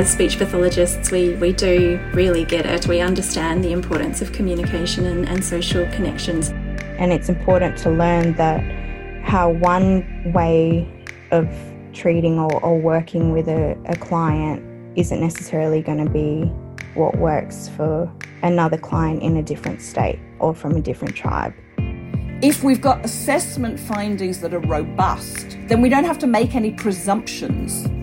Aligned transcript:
as 0.00 0.10
speech 0.10 0.38
pathologists, 0.38 1.10
we, 1.10 1.34
we 1.34 1.52
do 1.52 2.00
really 2.14 2.42
get 2.42 2.64
it. 2.64 2.86
We 2.86 3.00
understand 3.00 3.62
the 3.62 3.72
importance 3.72 4.22
of 4.22 4.32
communication 4.32 5.04
and, 5.04 5.28
and 5.28 5.44
social 5.44 5.84
connections. 5.88 6.48
And 6.98 7.12
it's 7.12 7.28
important 7.28 7.76
to 7.80 7.90
learn 7.90 8.32
that 8.36 8.62
how 9.22 9.50
one 9.50 10.32
way 10.32 10.88
of 11.32 11.46
treating 11.92 12.38
or, 12.38 12.64
or 12.64 12.80
working 12.80 13.32
with 13.32 13.46
a, 13.46 13.78
a 13.84 13.96
client 13.96 14.64
isn't 14.96 15.20
necessarily 15.20 15.82
going 15.82 16.02
to 16.02 16.10
be 16.10 16.44
what 16.94 17.18
works 17.18 17.68
for 17.68 18.10
another 18.42 18.78
client 18.78 19.22
in 19.22 19.36
a 19.36 19.42
different 19.42 19.82
state 19.82 20.18
or 20.38 20.54
from 20.54 20.76
a 20.76 20.80
different 20.80 21.14
tribe. 21.14 21.52
If 22.42 22.64
we've 22.64 22.80
got 22.80 23.04
assessment 23.04 23.78
findings 23.78 24.40
that 24.40 24.54
are 24.54 24.60
robust, 24.60 25.58
then 25.66 25.82
we 25.82 25.90
don't 25.90 26.04
have 26.04 26.18
to 26.20 26.26
make 26.26 26.54
any 26.54 26.70
presumptions. 26.70 27.99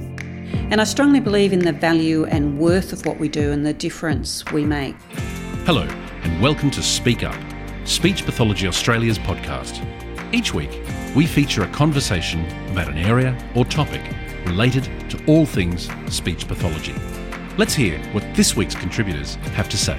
And 0.69 0.81
I 0.81 0.83
strongly 0.83 1.21
believe 1.21 1.53
in 1.53 1.59
the 1.59 1.71
value 1.71 2.25
and 2.25 2.59
worth 2.59 2.91
of 2.91 3.05
what 3.05 3.17
we 3.19 3.29
do 3.29 3.53
and 3.53 3.65
the 3.65 3.71
difference 3.71 4.43
we 4.51 4.65
make. 4.65 4.97
Hello, 5.63 5.83
and 6.23 6.41
welcome 6.41 6.69
to 6.71 6.83
Speak 6.83 7.23
Up, 7.23 7.39
Speech 7.85 8.25
Pathology 8.25 8.67
Australia's 8.67 9.17
podcast. 9.17 9.81
Each 10.33 10.53
week, 10.53 10.81
we 11.15 11.25
feature 11.25 11.63
a 11.63 11.69
conversation 11.69 12.45
about 12.69 12.89
an 12.89 12.97
area 12.97 13.33
or 13.55 13.63
topic 13.63 14.01
related 14.45 14.83
to 15.09 15.23
all 15.25 15.45
things 15.45 15.89
speech 16.13 16.49
pathology. 16.49 16.95
Let's 17.57 17.73
hear 17.73 17.97
what 18.11 18.25
this 18.35 18.57
week's 18.57 18.75
contributors 18.75 19.35
have 19.55 19.69
to 19.69 19.77
say. 19.77 19.97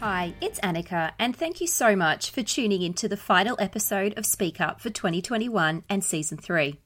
Hi, 0.00 0.34
it's 0.42 0.60
Anneke, 0.60 1.12
and 1.18 1.34
thank 1.34 1.62
you 1.62 1.66
so 1.66 1.96
much 1.96 2.30
for 2.30 2.42
tuning 2.42 2.82
in 2.82 2.92
to 2.92 3.08
the 3.08 3.16
final 3.16 3.56
episode 3.58 4.12
of 4.18 4.26
Speak 4.26 4.60
Up 4.60 4.82
for 4.82 4.90
2021 4.90 5.84
and 5.88 6.04
Season 6.04 6.36
3. 6.36 6.78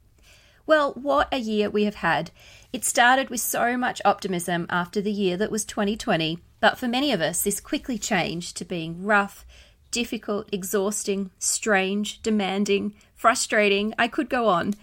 Well, 0.66 0.95
what 0.95 1.29
a 1.33 1.38
year 1.38 1.70
we 1.70 1.84
have 1.84 1.97
had. 1.97 2.33
It 2.73 2.84
started 2.84 3.30
with 3.30 3.41
so 3.41 3.77
much 3.77 4.02
optimism 4.05 4.66
after 4.68 5.01
the 5.01 5.13
year 5.13 5.37
that 5.37 5.52
was 5.52 5.65
2020, 5.65 6.40
but 6.59 6.77
for 6.77 6.88
many 6.88 7.13
of 7.13 7.21
us, 7.21 7.45
this 7.45 7.60
quickly 7.60 7.99
changed 7.99 8.57
to 8.57 8.65
being 8.65 9.05
rough, 9.05 9.46
difficult, 9.93 10.49
exhausting, 10.51 11.30
strange, 11.38 12.21
demanding, 12.21 12.95
frustrating. 13.15 13.95
I 13.96 14.09
could 14.09 14.29
go 14.29 14.49
on. 14.49 14.74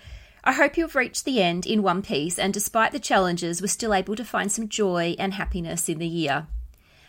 I 0.46 0.54
hope 0.54 0.78
you've 0.78 0.96
reached 0.96 1.26
the 1.26 1.42
end 1.42 1.66
in 1.66 1.84
one 1.84 2.02
piece, 2.02 2.40
and 2.40 2.54
despite 2.54 2.94
the 2.94 3.00
challenges, 3.00 3.62
we're 3.62 3.68
still 3.68 3.94
able 3.94 4.16
to 4.16 4.24
find 4.26 4.52
some 4.52 4.70
joy 4.70 5.16
and 5.20 5.34
happiness 5.34 5.90
in 5.90 6.00
the 6.00 6.08
year. 6.08 6.48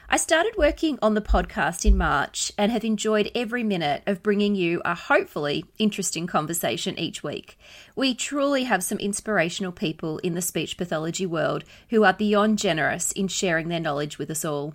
I 0.08 0.18
started 0.18 0.54
working 0.58 0.98
on 1.00 1.14
the 1.14 1.22
podcast 1.22 1.86
in 1.86 1.96
March 1.96 2.52
and 2.58 2.70
have 2.70 2.84
enjoyed 2.84 3.30
every 3.34 3.64
minute 3.64 4.02
of 4.06 4.22
bringing 4.22 4.54
you 4.54 4.82
a 4.84 4.94
hopefully 4.94 5.64
interesting 5.78 6.26
conversation 6.26 6.98
each 6.98 7.22
week. 7.22 7.58
We 7.96 8.14
truly 8.14 8.64
have 8.64 8.84
some 8.84 8.98
inspirational 8.98 9.72
people 9.72 10.18
in 10.18 10.34
the 10.34 10.42
speech 10.42 10.76
pathology 10.76 11.24
world 11.24 11.64
who 11.88 12.04
are 12.04 12.12
beyond 12.12 12.58
generous 12.58 13.12
in 13.12 13.28
sharing 13.28 13.68
their 13.68 13.80
knowledge 13.80 14.18
with 14.18 14.30
us 14.30 14.44
all. 14.44 14.74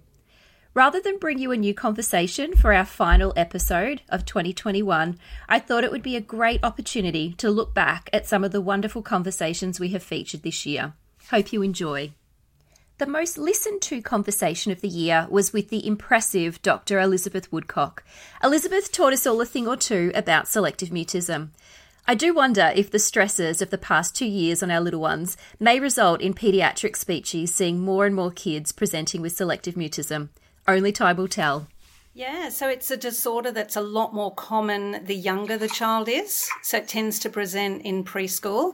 Rather 0.74 1.00
than 1.00 1.20
bring 1.20 1.38
you 1.38 1.52
a 1.52 1.58
new 1.58 1.76
conversation 1.76 2.56
for 2.56 2.74
our 2.74 2.86
final 2.86 3.32
episode 3.36 4.02
of 4.10 4.26
2021, 4.26 5.18
I 5.48 5.60
thought 5.60 5.84
it 5.84 5.92
would 5.92 6.04
be 6.04 6.16
a 6.16 6.22
great 6.22 6.64
opportunity 6.64 7.34
to 7.34 7.52
look 7.52 7.76
back 7.76 8.10
at 8.12 8.28
some 8.28 8.44
of 8.44 8.52
the 8.52 8.62
wonderful 8.62 9.04
conversations 9.04 9.80
we 9.80 9.90
have 9.90 10.04
featured 10.04 10.42
this 10.42 10.66
year. 10.66 10.94
Hope 11.30 11.54
you 11.54 11.62
enjoy. 11.62 12.14
The 13.00 13.08
most 13.08 13.38
listened 13.38 13.81
to 13.83 14.02
conversation 14.02 14.73
of 14.73 14.81
the 14.81 14.89
year 14.89 15.25
was 15.30 15.53
with 15.53 15.69
the 15.69 15.88
impressive 15.88 16.61
Dr. 16.61 17.00
Elizabeth 17.00 17.50
Woodcock. 17.50 18.03
Elizabeth 18.44 18.92
taught 18.92 19.14
us 19.14 19.25
all 19.25 19.39
a 19.39 19.45
thing 19.45 19.69
or 19.69 19.78
two 19.78 20.11
about 20.14 20.50
selective 20.50 20.89
mutism. 20.89 21.52
I 22.05 22.16
do 22.16 22.33
wonder 22.33 22.73
if 22.75 22.92
the 22.92 23.00
stresses 23.00 23.61
of 23.61 23.70
the 23.70 23.77
past 23.77 24.17
two 24.17 24.25
years 24.25 24.61
on 24.61 24.70
our 24.70 24.81
little 24.81 25.00
ones 25.00 25.38
may 25.61 25.80
result 25.80 26.20
in 26.20 26.33
paediatric 26.33 26.97
speeches 26.97 27.55
seeing 27.55 27.80
more 27.80 28.05
and 28.05 28.14
more 28.14 28.31
kids 28.31 28.73
presenting 28.73 29.22
with 29.22 29.33
selective 29.33 29.75
mutism. 29.75 30.27
Only 30.67 30.92
time 30.92 31.16
will 31.16 31.30
tell. 31.30 31.70
Yeah, 32.14 32.49
so 32.49 32.67
it's 32.67 32.92
a 32.92 32.98
disorder 32.98 33.54
that's 33.54 33.77
a 33.77 33.82
lot 33.82 34.14
more 34.14 34.36
common 34.36 35.05
the 35.05 35.15
younger 35.15 35.58
the 35.58 35.70
child 35.70 36.09
is. 36.09 36.49
So 36.64 36.76
it 36.76 36.89
tends 36.89 37.17
to 37.20 37.30
present 37.30 37.83
in 37.83 38.04
preschool. 38.04 38.73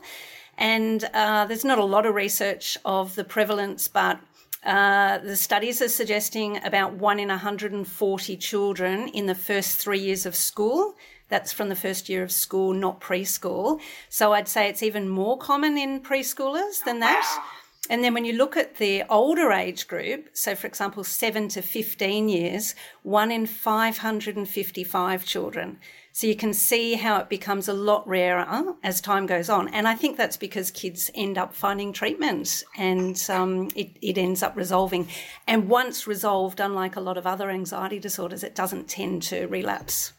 And 0.58 1.04
uh, 1.12 1.46
there's 1.46 1.64
not 1.64 1.78
a 1.78 1.84
lot 1.84 2.06
of 2.06 2.14
research 2.14 2.78
of 2.84 3.14
the 3.14 3.24
prevalence, 3.24 3.88
but 3.88 4.20
uh, 4.64 5.18
the 5.18 5.36
studies 5.36 5.80
are 5.80 5.88
suggesting 5.88 6.64
about 6.64 6.94
one 6.94 7.20
in 7.20 7.28
140 7.28 8.36
children 8.36 9.08
in 9.08 9.26
the 9.26 9.34
first 9.34 9.78
three 9.78 10.00
years 10.00 10.26
of 10.26 10.34
school. 10.34 10.94
That's 11.28 11.52
from 11.52 11.68
the 11.68 11.76
first 11.76 12.08
year 12.08 12.22
of 12.22 12.32
school, 12.32 12.72
not 12.72 13.00
preschool. 13.00 13.80
So 14.08 14.32
I'd 14.32 14.48
say 14.48 14.68
it's 14.68 14.82
even 14.82 15.08
more 15.08 15.38
common 15.38 15.76
in 15.76 16.00
preschoolers 16.00 16.82
than 16.84 17.00
that. 17.00 17.52
And 17.88 18.02
then 18.02 18.14
when 18.14 18.24
you 18.24 18.32
look 18.32 18.56
at 18.56 18.76
the 18.76 19.04
older 19.08 19.52
age 19.52 19.86
group, 19.86 20.30
so 20.32 20.54
for 20.56 20.66
example, 20.66 21.04
seven 21.04 21.48
to 21.50 21.62
15 21.62 22.28
years, 22.28 22.74
one 23.02 23.30
in 23.30 23.46
555 23.46 25.24
children. 25.24 25.78
So 26.16 26.26
you 26.26 26.34
can 26.34 26.54
see 26.54 26.94
how 26.94 27.18
it 27.18 27.28
becomes 27.28 27.68
a 27.68 27.74
lot 27.74 28.08
rarer 28.08 28.74
as 28.82 29.02
time 29.02 29.26
goes 29.26 29.50
on. 29.50 29.68
And 29.68 29.86
I 29.86 29.94
think 29.94 30.16
that's 30.16 30.38
because 30.38 30.70
kids 30.70 31.10
end 31.14 31.36
up 31.36 31.52
finding 31.52 31.92
treatment 31.92 32.64
and 32.74 33.22
um, 33.28 33.68
it, 33.76 33.90
it 34.00 34.16
ends 34.16 34.42
up 34.42 34.56
resolving. 34.56 35.08
And 35.46 35.68
once 35.68 36.06
resolved, 36.06 36.58
unlike 36.58 36.96
a 36.96 37.02
lot 37.02 37.18
of 37.18 37.26
other 37.26 37.50
anxiety 37.50 37.98
disorders, 37.98 38.42
it 38.42 38.54
doesn't 38.54 38.88
tend 38.88 39.24
to 39.24 39.44
relapse. 39.48 40.14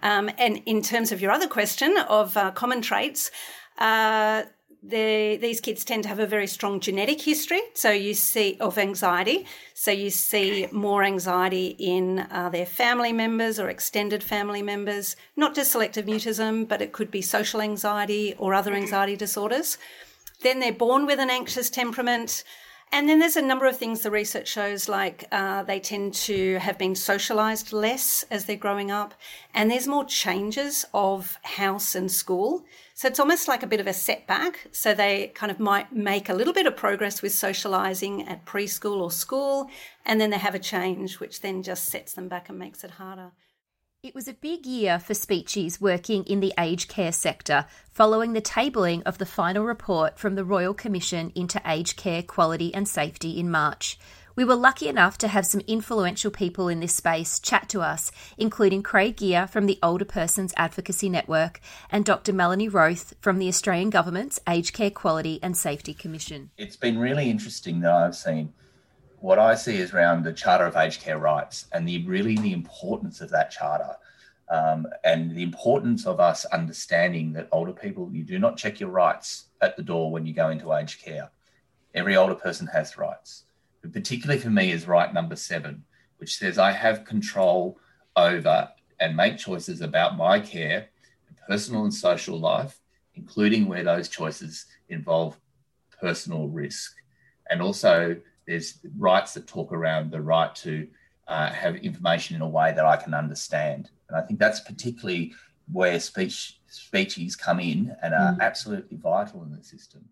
Um, 0.00 0.30
and 0.38 0.62
in 0.64 0.80
terms 0.80 1.10
of 1.10 1.20
your 1.20 1.32
other 1.32 1.48
question 1.48 1.96
of 2.08 2.36
uh, 2.36 2.52
common 2.52 2.80
traits, 2.80 3.32
uh, 3.78 4.44
the, 4.82 5.36
these 5.36 5.60
kids 5.60 5.84
tend 5.84 6.04
to 6.04 6.08
have 6.08 6.18
a 6.18 6.26
very 6.26 6.46
strong 6.46 6.80
genetic 6.80 7.20
history. 7.20 7.60
So 7.74 7.90
you 7.90 8.14
see 8.14 8.56
of 8.60 8.78
anxiety. 8.78 9.46
So 9.74 9.90
you 9.90 10.10
see 10.10 10.68
more 10.70 11.02
anxiety 11.02 11.76
in 11.78 12.26
uh, 12.30 12.50
their 12.50 12.66
family 12.66 13.12
members 13.12 13.58
or 13.58 13.68
extended 13.68 14.22
family 14.22 14.62
members, 14.62 15.16
not 15.36 15.54
just 15.54 15.72
selective 15.72 16.06
mutism, 16.06 16.68
but 16.68 16.80
it 16.82 16.92
could 16.92 17.10
be 17.10 17.22
social 17.22 17.60
anxiety 17.60 18.34
or 18.38 18.54
other 18.54 18.74
anxiety 18.74 19.16
disorders. 19.16 19.78
Then 20.42 20.60
they're 20.60 20.72
born 20.72 21.06
with 21.06 21.18
an 21.18 21.30
anxious 21.30 21.70
temperament. 21.70 22.44
And 22.92 23.08
then 23.08 23.18
there's 23.18 23.36
a 23.36 23.42
number 23.42 23.66
of 23.66 23.76
things 23.76 24.00
the 24.00 24.10
research 24.10 24.48
shows, 24.48 24.88
like 24.88 25.24
uh, 25.30 25.64
they 25.64 25.80
tend 25.80 26.14
to 26.14 26.58
have 26.58 26.78
been 26.78 26.94
socialized 26.94 27.72
less 27.72 28.24
as 28.30 28.44
they're 28.44 28.56
growing 28.56 28.90
up, 28.90 29.12
and 29.52 29.70
there's 29.70 29.88
more 29.88 30.04
changes 30.04 30.84
of 30.94 31.36
house 31.42 31.94
and 31.94 32.10
school. 32.10 32.64
So 32.94 33.08
it's 33.08 33.20
almost 33.20 33.48
like 33.48 33.62
a 33.62 33.66
bit 33.66 33.80
of 33.80 33.86
a 33.86 33.92
setback. 33.92 34.68
So 34.72 34.94
they 34.94 35.32
kind 35.34 35.50
of 35.50 35.60
might 35.60 35.92
make 35.92 36.28
a 36.28 36.34
little 36.34 36.54
bit 36.54 36.66
of 36.66 36.76
progress 36.76 37.20
with 37.20 37.32
socializing 37.32 38.26
at 38.26 38.46
preschool 38.46 39.00
or 39.00 39.10
school, 39.10 39.68
and 40.06 40.20
then 40.20 40.30
they 40.30 40.38
have 40.38 40.54
a 40.54 40.60
change, 40.60 41.20
which 41.20 41.42
then 41.42 41.62
just 41.62 41.86
sets 41.86 42.14
them 42.14 42.28
back 42.28 42.48
and 42.48 42.58
makes 42.58 42.82
it 42.82 42.92
harder. 42.92 43.32
It 44.02 44.14
was 44.14 44.28
a 44.28 44.34
big 44.34 44.66
year 44.66 45.00
for 45.00 45.14
speeches 45.14 45.80
working 45.80 46.22
in 46.26 46.38
the 46.38 46.54
aged 46.60 46.88
care 46.88 47.10
sector 47.10 47.66
following 47.90 48.34
the 48.34 48.40
tabling 48.40 49.02
of 49.02 49.18
the 49.18 49.26
final 49.26 49.64
report 49.64 50.16
from 50.16 50.36
the 50.36 50.44
Royal 50.44 50.74
Commission 50.74 51.32
into 51.34 51.60
Aged 51.66 51.96
Care 51.96 52.22
Quality 52.22 52.72
and 52.72 52.86
Safety 52.86 53.40
in 53.40 53.50
March. 53.50 53.98
We 54.36 54.44
were 54.44 54.54
lucky 54.54 54.86
enough 54.86 55.18
to 55.18 55.28
have 55.28 55.44
some 55.44 55.62
influential 55.66 56.30
people 56.30 56.68
in 56.68 56.78
this 56.78 56.94
space 56.94 57.40
chat 57.40 57.68
to 57.70 57.80
us, 57.80 58.12
including 58.38 58.84
Craig 58.84 59.16
Gear 59.16 59.48
from 59.48 59.66
the 59.66 59.78
Older 59.82 60.04
Persons 60.04 60.54
Advocacy 60.56 61.08
Network 61.08 61.58
and 61.90 62.04
Dr. 62.04 62.32
Melanie 62.32 62.68
Wroth 62.68 63.14
from 63.20 63.38
the 63.38 63.48
Australian 63.48 63.90
Government's 63.90 64.38
Aged 64.46 64.72
Care 64.72 64.90
Quality 64.90 65.40
and 65.42 65.56
Safety 65.56 65.94
Commission. 65.94 66.50
It's 66.56 66.76
been 66.76 66.98
really 66.98 67.28
interesting 67.28 67.80
that 67.80 67.90
I've 67.90 68.14
seen 68.14 68.52
what 69.26 69.38
I 69.38 69.54
see 69.54 69.76
is 69.76 69.92
around 69.92 70.22
the 70.22 70.32
Charter 70.32 70.66
of 70.66 70.76
Aged 70.76 71.00
Care 71.00 71.18
Rights 71.18 71.66
and 71.72 71.86
the 71.86 72.06
really 72.06 72.36
the 72.36 72.52
importance 72.52 73.20
of 73.20 73.30
that 73.30 73.50
charter. 73.50 73.96
Um, 74.48 74.86
and 75.02 75.34
the 75.34 75.42
importance 75.42 76.06
of 76.06 76.20
us 76.20 76.44
understanding 76.46 77.32
that 77.32 77.48
older 77.50 77.72
people, 77.72 78.08
you 78.12 78.22
do 78.22 78.38
not 78.38 78.56
check 78.56 78.78
your 78.78 78.90
rights 78.90 79.46
at 79.60 79.76
the 79.76 79.82
door 79.82 80.12
when 80.12 80.24
you 80.24 80.32
go 80.32 80.50
into 80.50 80.72
aged 80.72 81.02
care. 81.02 81.30
Every 81.94 82.16
older 82.16 82.36
person 82.36 82.68
has 82.68 82.96
rights 82.96 83.46
but 83.86 83.92
particularly 83.92 84.40
for 84.40 84.50
me 84.50 84.72
is 84.72 84.88
right 84.88 85.12
number 85.14 85.36
seven, 85.36 85.84
which 86.18 86.36
says 86.36 86.58
I 86.58 86.72
have 86.72 87.04
control 87.04 87.78
over 88.16 88.68
and 88.98 89.16
make 89.16 89.38
choices 89.38 89.80
about 89.80 90.16
my 90.16 90.40
care, 90.40 90.88
personal 91.48 91.84
and 91.84 91.94
social 91.94 92.38
life, 92.38 92.80
including 93.14 93.66
where 93.66 93.84
those 93.84 94.08
choices 94.08 94.66
involve 94.88 95.38
personal 96.00 96.48
risk. 96.48 96.96
And 97.48 97.62
also, 97.62 98.16
there's 98.46 98.78
rights 98.96 99.34
that 99.34 99.46
talk 99.46 99.72
around 99.72 100.10
the 100.10 100.20
right 100.20 100.54
to 100.56 100.86
uh, 101.28 101.50
have 101.50 101.76
information 101.76 102.36
in 102.36 102.42
a 102.42 102.48
way 102.48 102.72
that 102.72 102.84
I 102.84 102.96
can 102.96 103.14
understand. 103.14 103.90
And 104.08 104.16
I 104.16 104.22
think 104.22 104.38
that's 104.38 104.60
particularly 104.60 105.34
where 105.72 105.98
speech 105.98 106.60
speeches 106.68 107.34
come 107.34 107.58
in 107.58 107.94
and 108.02 108.14
are 108.14 108.34
mm. 108.34 108.40
absolutely 108.40 108.96
vital 108.98 109.42
in 109.42 109.50
the 109.50 109.62
system. 109.62 110.04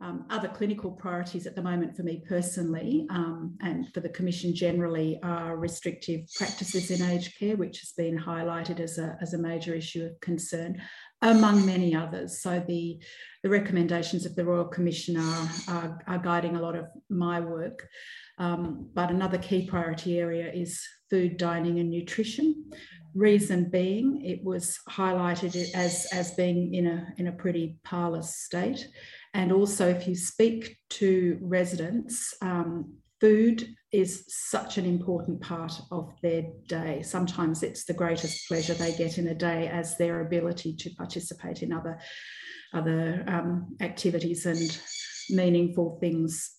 Um, 0.00 0.26
other 0.28 0.48
clinical 0.48 0.90
priorities 0.90 1.46
at 1.46 1.54
the 1.54 1.62
moment 1.62 1.96
for 1.96 2.02
me 2.02 2.22
personally 2.28 3.06
um, 3.10 3.56
and 3.60 3.92
for 3.94 4.00
the 4.00 4.08
Commission 4.08 4.54
generally 4.54 5.20
are 5.22 5.56
restrictive 5.56 6.28
practices 6.36 6.90
in 6.90 7.08
aged 7.08 7.38
care, 7.38 7.56
which 7.56 7.78
has 7.80 7.92
been 7.92 8.18
highlighted 8.18 8.80
as 8.80 8.98
a, 8.98 9.16
as 9.22 9.34
a 9.34 9.38
major 9.38 9.72
issue 9.72 10.04
of 10.04 10.20
concern. 10.20 10.82
Among 11.24 11.64
many 11.64 11.96
others. 11.96 12.40
So 12.40 12.62
the, 12.66 12.98
the 13.42 13.48
recommendations 13.48 14.26
of 14.26 14.36
the 14.36 14.44
Royal 14.44 14.66
Commission 14.66 15.16
are, 15.16 15.48
are, 15.68 15.98
are 16.06 16.18
guiding 16.18 16.54
a 16.54 16.60
lot 16.60 16.76
of 16.76 16.86
my 17.08 17.40
work. 17.40 17.88
Um, 18.38 18.90
but 18.94 19.10
another 19.10 19.38
key 19.38 19.66
priority 19.66 20.18
area 20.18 20.52
is 20.52 20.80
food, 21.10 21.36
dining, 21.38 21.80
and 21.80 21.90
nutrition. 21.90 22.70
Reason 23.14 23.70
being, 23.70 24.24
it 24.24 24.44
was 24.44 24.78
highlighted 24.88 25.54
as, 25.74 26.06
as 26.12 26.34
being 26.34 26.74
in 26.74 26.86
a, 26.86 27.06
in 27.16 27.28
a 27.28 27.32
pretty 27.32 27.78
parlous 27.84 28.36
state. 28.36 28.86
And 29.32 29.50
also, 29.50 29.88
if 29.88 30.06
you 30.06 30.14
speak 30.14 30.76
to 30.90 31.38
residents, 31.40 32.34
um, 32.42 32.94
food 33.24 33.74
is 33.90 34.26
such 34.28 34.76
an 34.76 34.84
important 34.84 35.40
part 35.40 35.72
of 35.90 36.12
their 36.20 36.42
day. 36.68 37.00
Sometimes 37.00 37.62
it's 37.62 37.86
the 37.86 37.94
greatest 37.94 38.46
pleasure 38.48 38.74
they 38.74 38.94
get 38.94 39.16
in 39.16 39.28
a 39.28 39.34
day 39.34 39.66
as 39.68 39.96
their 39.96 40.20
ability 40.20 40.76
to 40.76 40.90
participate 40.90 41.62
in 41.62 41.72
other, 41.72 41.98
other 42.74 43.24
um, 43.26 43.76
activities 43.80 44.44
and 44.44 44.78
meaningful 45.30 45.96
things 46.02 46.50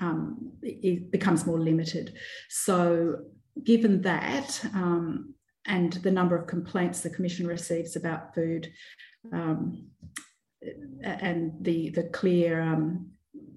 um, 0.00 0.50
it 0.62 1.12
becomes 1.12 1.46
more 1.46 1.60
limited. 1.60 2.14
So, 2.48 3.18
given 3.62 4.02
that, 4.02 4.60
um, 4.74 5.34
and 5.66 5.92
the 5.92 6.10
number 6.10 6.36
of 6.36 6.48
complaints 6.48 7.02
the 7.02 7.10
Commission 7.10 7.46
receives 7.46 7.94
about 7.94 8.34
food, 8.34 8.72
um, 9.32 9.86
and 11.02 11.52
the 11.60 11.90
the 11.90 12.04
clear 12.04 12.60
um, 12.60 13.12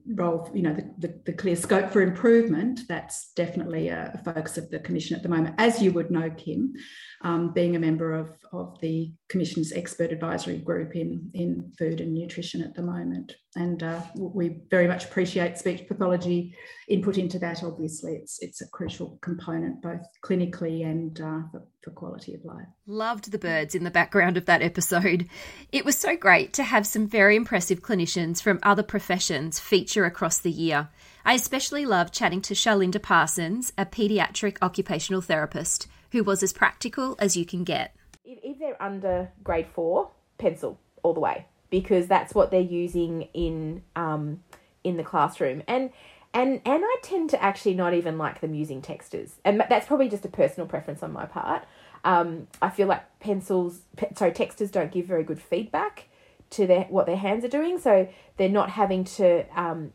role, 0.07 0.49
you 0.53 0.61
know, 0.61 0.73
the, 0.73 1.07
the, 1.07 1.21
the, 1.25 1.33
clear 1.33 1.55
scope 1.55 1.91
for 1.91 2.01
improvement, 2.01 2.81
that's 2.87 3.31
definitely 3.35 3.89
a, 3.89 4.19
focus 4.23 4.57
of 4.57 4.69
the 4.69 4.79
Commission 4.79 5.15
at 5.15 5.23
the 5.23 5.29
moment. 5.29 5.55
As 5.57 5.81
you 5.81 5.91
would 5.93 6.11
know, 6.11 6.29
Kim, 6.29 6.73
um, 7.21 7.53
being 7.53 7.75
a 7.75 7.79
member 7.79 8.13
of, 8.13 8.31
of 8.53 8.79
the 8.81 9.11
Commission's 9.27 9.73
expert 9.73 10.11
advisory 10.11 10.57
group 10.57 10.95
in, 10.95 11.31
in 11.33 11.71
food 11.77 11.99
and 11.99 12.13
nutrition 12.13 12.61
at 12.61 12.75
the 12.75 12.81
moment. 12.81 13.33
And 13.55 13.81
uh, 13.81 14.01
we 14.15 14.57
very 14.69 14.87
much 14.87 15.05
appreciate 15.05 15.57
speech 15.57 15.87
pathology 15.87 16.53
input 16.87 17.17
into 17.17 17.39
that. 17.39 17.63
Obviously, 17.63 18.13
it's, 18.13 18.37
it's 18.41 18.61
a 18.61 18.67
crucial 18.67 19.17
component 19.21 19.81
both 19.81 20.01
clinically 20.23 20.85
and 20.85 21.19
uh, 21.19 21.41
for, 21.51 21.63
for 21.83 21.91
quality 21.91 22.35
of 22.35 22.45
life. 22.45 22.67
Loved 22.85 23.31
the 23.31 23.39
birds 23.39 23.73
in 23.73 23.83
the 23.83 23.89
background 23.89 24.37
of 24.37 24.45
that 24.45 24.61
episode. 24.61 25.27
It 25.71 25.85
was 25.85 25.97
so 25.97 26.15
great 26.15 26.53
to 26.53 26.63
have 26.63 26.85
some 26.85 27.07
very 27.07 27.35
impressive 27.35 27.81
clinicians 27.81 28.41
from 28.41 28.59
other 28.61 28.83
professions 28.83 29.59
feature 29.59 30.05
across 30.05 30.37
the 30.37 30.51
year. 30.51 30.89
I 31.23 31.33
especially 31.33 31.87
loved 31.87 32.13
chatting 32.13 32.41
to 32.43 32.53
Charlinda 32.53 33.01
Parsons, 33.01 33.73
a 33.77 33.85
paediatric 33.85 34.57
occupational 34.61 35.21
therapist 35.21 35.87
who 36.11 36.23
was 36.23 36.43
as 36.43 36.53
practical 36.53 37.15
as 37.19 37.35
you 37.35 37.45
can 37.45 37.63
get. 37.63 37.95
If, 38.25 38.39
if 38.43 38.59
they're 38.59 38.81
under 38.81 39.29
grade 39.43 39.67
four, 39.67 40.11
pencil 40.37 40.79
all 41.03 41.13
the 41.13 41.19
way 41.19 41.45
because 41.69 42.07
that's 42.07 42.33
what 42.33 42.51
they're 42.51 42.59
using 42.59 43.23
in 43.33 43.83
um, 43.95 44.41
in 44.83 44.97
the 44.97 45.03
classroom 45.03 45.63
and 45.67 45.91
and 46.35 46.59
and 46.65 46.83
I 46.85 46.95
tend 47.01 47.29
to 47.31 47.41
actually 47.41 47.75
not 47.75 47.93
even 47.93 48.17
like 48.17 48.41
them 48.41 48.53
using 48.53 48.81
texters, 48.81 49.31
and 49.45 49.63
that's 49.69 49.87
probably 49.87 50.09
just 50.09 50.25
a 50.25 50.27
personal 50.27 50.67
preference 50.67 51.01
on 51.01 51.13
my 51.13 51.25
part. 51.25 51.63
Um, 52.03 52.47
I 52.61 52.69
feel 52.69 52.87
like 52.87 53.19
pencils, 53.19 53.79
pe- 53.95 54.13
sorry, 54.15 54.31
texters 54.31 54.69
don't 54.69 54.91
give 54.91 55.05
very 55.05 55.23
good 55.23 55.41
feedback 55.41 56.09
to 56.51 56.67
their 56.67 56.83
what 56.83 57.05
their 57.05 57.15
hands 57.15 57.45
are 57.45 57.49
doing, 57.49 57.79
so 57.79 58.09
they're 58.35 58.49
not 58.49 58.71
having 58.71 59.05
to. 59.05 59.45
Um, 59.57 59.93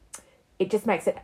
it 0.58 0.70
just 0.70 0.86
makes 0.86 1.06
it 1.06 1.18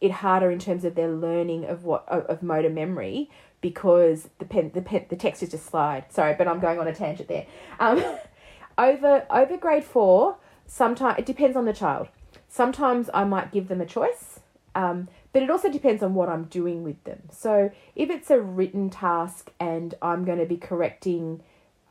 it 0.00 0.10
harder 0.10 0.50
in 0.50 0.58
terms 0.58 0.84
of 0.84 0.94
their 0.94 1.10
learning 1.10 1.64
of 1.64 1.84
what 1.84 2.06
of, 2.08 2.42
motor 2.42 2.68
memory 2.68 3.30
because 3.60 4.28
the 4.38 4.44
pen 4.44 4.70
the 4.74 4.82
pen 4.82 5.06
the 5.08 5.16
text 5.16 5.42
is 5.42 5.50
just 5.50 5.66
slide. 5.66 6.12
Sorry, 6.12 6.34
but 6.34 6.46
I'm 6.46 6.60
going 6.60 6.78
on 6.78 6.86
a 6.86 6.94
tangent 6.94 7.28
there. 7.28 7.46
Um, 7.80 8.04
over 8.78 9.26
over 9.30 9.56
grade 9.56 9.84
four, 9.84 10.36
sometimes 10.66 11.18
it 11.18 11.26
depends 11.26 11.56
on 11.56 11.64
the 11.64 11.72
child. 11.72 12.08
Sometimes 12.48 13.10
I 13.12 13.24
might 13.24 13.52
give 13.52 13.68
them 13.68 13.80
a 13.80 13.86
choice, 13.86 14.40
um, 14.74 15.08
but 15.32 15.42
it 15.42 15.50
also 15.50 15.70
depends 15.70 16.02
on 16.02 16.14
what 16.14 16.28
I'm 16.28 16.44
doing 16.44 16.84
with 16.84 17.02
them. 17.04 17.22
So 17.30 17.70
if 17.94 18.10
it's 18.10 18.30
a 18.30 18.40
written 18.40 18.88
task 18.90 19.50
and 19.58 19.94
I'm 20.00 20.24
going 20.24 20.38
to 20.38 20.46
be 20.46 20.56
correcting, 20.56 21.42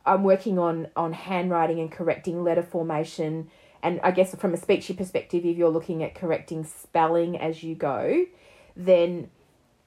I'm 0.06 0.22
working 0.22 0.58
on 0.58 0.88
on 0.96 1.12
handwriting 1.12 1.80
and 1.80 1.90
correcting 1.90 2.42
letter 2.44 2.62
formation. 2.62 3.50
And 3.82 4.00
I 4.02 4.10
guess 4.10 4.34
from 4.34 4.54
a 4.54 4.56
speechy 4.56 4.96
perspective, 4.96 5.44
if 5.44 5.56
you're 5.56 5.70
looking 5.70 6.02
at 6.02 6.14
correcting 6.14 6.64
spelling 6.64 7.38
as 7.38 7.62
you 7.62 7.74
go, 7.74 8.26
then 8.74 9.30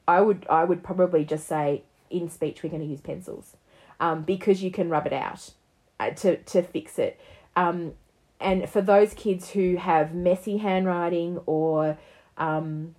I 0.08 0.22
would 0.22 0.46
I 0.50 0.64
would 0.64 0.84
probably 0.84 1.26
just 1.26 1.48
say 1.48 1.84
in 2.10 2.30
speech 2.30 2.64
we're 2.64 2.70
going 2.70 2.82
to 2.82 2.88
use 2.88 3.02
pencils 3.02 3.56
um, 4.00 4.24
because 4.24 4.64
you 4.64 4.72
can 4.72 4.90
rub 4.90 5.06
it 5.06 5.14
out 5.14 5.52
uh, 6.00 6.12
to 6.12 6.38
to 6.38 6.62
fix 6.62 7.00
it. 7.00 7.20
Um, 7.56 7.94
and 8.40 8.70
for 8.70 8.82
those 8.82 9.14
kids 9.14 9.50
who 9.50 9.76
have 9.76 10.14
messy 10.14 10.58
handwriting 10.58 11.40
or 11.46 11.98
um, 12.38 12.96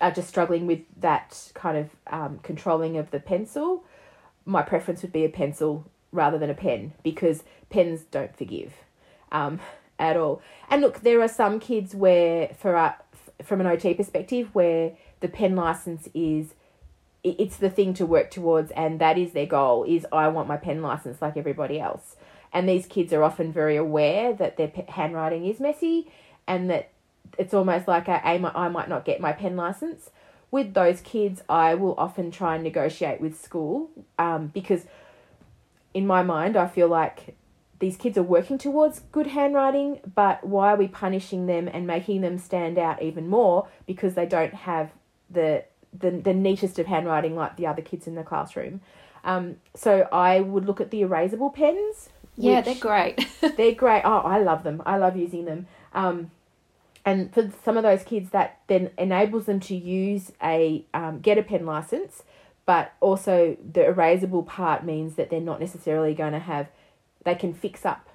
are 0.00 0.12
just 0.12 0.28
struggling 0.28 0.66
with 0.66 0.80
that 0.98 1.50
kind 1.54 1.76
of 1.76 1.90
um, 2.06 2.38
controlling 2.42 2.96
of 2.96 3.10
the 3.10 3.18
pencil, 3.18 3.84
my 4.44 4.62
preference 4.62 5.02
would 5.02 5.12
be 5.12 5.24
a 5.24 5.28
pencil 5.28 5.84
rather 6.16 6.38
than 6.38 6.50
a 6.50 6.54
pen 6.54 6.92
because 7.02 7.44
pens 7.70 8.02
don't 8.10 8.36
forgive 8.36 8.72
um, 9.32 9.60
at 9.98 10.16
all. 10.16 10.42
And 10.70 10.82
look, 10.82 11.00
there 11.00 11.20
are 11.20 11.28
some 11.28 11.60
kids 11.60 11.94
where, 11.94 12.48
for 12.58 12.94
from 13.42 13.60
an 13.60 13.66
OT 13.66 13.94
perspective, 13.94 14.48
where 14.54 14.92
the 15.20 15.28
pen 15.28 15.54
license 15.54 16.08
is 16.14 16.54
it's 17.24 17.56
the 17.56 17.70
thing 17.70 17.92
to 17.94 18.06
work 18.06 18.30
towards 18.30 18.70
and 18.72 19.00
that 19.00 19.18
is 19.18 19.32
their 19.32 19.46
goal 19.46 19.82
is 19.84 20.06
i 20.12 20.28
want 20.28 20.46
my 20.46 20.56
pen 20.56 20.80
license 20.80 21.20
like 21.20 21.36
everybody 21.36 21.80
else 21.80 22.14
and 22.52 22.68
these 22.68 22.86
kids 22.86 23.12
are 23.12 23.24
often 23.24 23.52
very 23.52 23.76
aware 23.76 24.32
that 24.32 24.56
their 24.56 24.70
handwriting 24.88 25.44
is 25.44 25.58
messy 25.58 26.08
and 26.46 26.70
that 26.70 26.90
it's 27.36 27.52
almost 27.52 27.88
like 27.88 28.06
a, 28.06 28.24
I 28.26 28.38
might 28.38 28.88
not 28.88 29.04
get 29.04 29.20
my 29.20 29.32
pen 29.32 29.56
license 29.56 30.10
with 30.52 30.74
those 30.74 31.00
kids 31.00 31.42
i 31.48 31.74
will 31.74 31.94
often 31.98 32.30
try 32.30 32.54
and 32.54 32.62
negotiate 32.62 33.20
with 33.20 33.40
school 33.40 33.90
um, 34.18 34.48
because 34.48 34.84
in 35.96 36.06
my 36.06 36.22
mind 36.22 36.56
i 36.56 36.66
feel 36.66 36.88
like 36.88 37.36
these 37.78 37.96
kids 37.96 38.16
are 38.16 38.22
working 38.22 38.58
towards 38.58 39.00
good 39.12 39.28
handwriting, 39.28 40.00
but 40.14 40.44
why 40.44 40.72
are 40.72 40.76
we 40.76 40.88
punishing 40.88 41.46
them 41.46 41.68
and 41.68 41.86
making 41.86 42.22
them 42.22 42.38
stand 42.38 42.78
out 42.78 43.02
even 43.02 43.28
more 43.28 43.68
because 43.86 44.14
they 44.14 44.26
don't 44.26 44.54
have 44.54 44.90
the 45.30 45.64
the, 45.98 46.10
the 46.10 46.34
neatest 46.34 46.78
of 46.78 46.86
handwriting 46.86 47.36
like 47.36 47.56
the 47.56 47.66
other 47.66 47.80
kids 47.80 48.06
in 48.06 48.16
the 48.16 48.22
classroom. 48.22 48.82
Um, 49.24 49.56
so 49.74 50.06
I 50.12 50.40
would 50.40 50.66
look 50.66 50.80
at 50.80 50.90
the 50.90 51.00
erasable 51.02 51.54
pens. 51.54 52.10
Yeah, 52.36 52.60
they're 52.60 52.74
great. 52.74 53.26
they're 53.56 53.72
great. 53.72 54.02
Oh, 54.04 54.18
I 54.18 54.38
love 54.38 54.62
them. 54.62 54.82
I 54.84 54.98
love 54.98 55.16
using 55.16 55.46
them. 55.46 55.66
Um, 55.94 56.30
and 57.04 57.32
for 57.32 57.50
some 57.64 57.78
of 57.78 57.82
those 57.82 58.02
kids, 58.02 58.30
that 58.30 58.60
then 58.66 58.90
enables 58.98 59.46
them 59.46 59.58
to 59.60 59.74
use 59.74 60.32
a 60.42 60.84
um, 60.92 61.20
get 61.20 61.38
a 61.38 61.42
pen 61.42 61.64
license, 61.64 62.24
but 62.66 62.92
also 63.00 63.56
the 63.72 63.80
erasable 63.80 64.46
part 64.46 64.84
means 64.84 65.14
that 65.14 65.30
they're 65.30 65.40
not 65.40 65.60
necessarily 65.60 66.14
going 66.14 66.32
to 66.32 66.38
have. 66.38 66.68
They 67.24 67.34
can 67.34 67.54
fix 67.54 67.86
up 67.86 68.08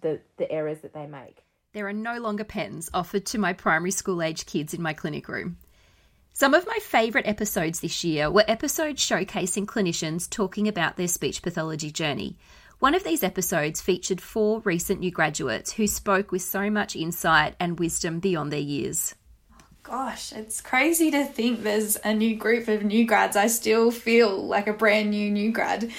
the 0.00 0.20
the 0.36 0.50
errors 0.50 0.80
that 0.80 0.92
they 0.92 1.06
make. 1.06 1.44
There 1.72 1.86
are 1.86 1.92
no 1.94 2.18
longer 2.18 2.44
pens 2.44 2.90
offered 2.92 3.24
to 3.26 3.38
my 3.38 3.54
primary 3.54 3.92
school 3.92 4.20
age 4.20 4.44
kids 4.44 4.74
in 4.74 4.82
my 4.82 4.92
clinic 4.92 5.28
room. 5.28 5.56
Some 6.34 6.54
of 6.54 6.66
my 6.66 6.78
favourite 6.82 7.26
episodes 7.26 7.80
this 7.80 8.04
year 8.04 8.30
were 8.30 8.44
episodes 8.48 9.06
showcasing 9.06 9.66
clinicians 9.66 10.28
talking 10.28 10.66
about 10.66 10.96
their 10.96 11.08
speech 11.08 11.42
pathology 11.42 11.90
journey. 11.90 12.36
One 12.78 12.94
of 12.94 13.04
these 13.04 13.22
episodes 13.22 13.80
featured 13.80 14.20
four 14.20 14.60
recent 14.60 15.00
new 15.00 15.10
graduates 15.10 15.72
who 15.72 15.86
spoke 15.86 16.32
with 16.32 16.42
so 16.42 16.68
much 16.68 16.96
insight 16.96 17.54
and 17.60 17.78
wisdom 17.78 18.18
beyond 18.18 18.52
their 18.52 18.60
years. 18.60 19.14
Gosh, 19.84 20.32
it's 20.32 20.60
crazy 20.60 21.10
to 21.10 21.24
think 21.24 21.64
there's 21.64 21.96
a 22.04 22.14
new 22.14 22.36
group 22.36 22.68
of 22.68 22.84
new 22.84 23.04
grads. 23.04 23.36
I 23.36 23.48
still 23.48 23.90
feel 23.90 24.46
like 24.46 24.68
a 24.68 24.72
brand 24.72 25.10
new 25.10 25.28
new 25.28 25.50
grad. 25.50 25.90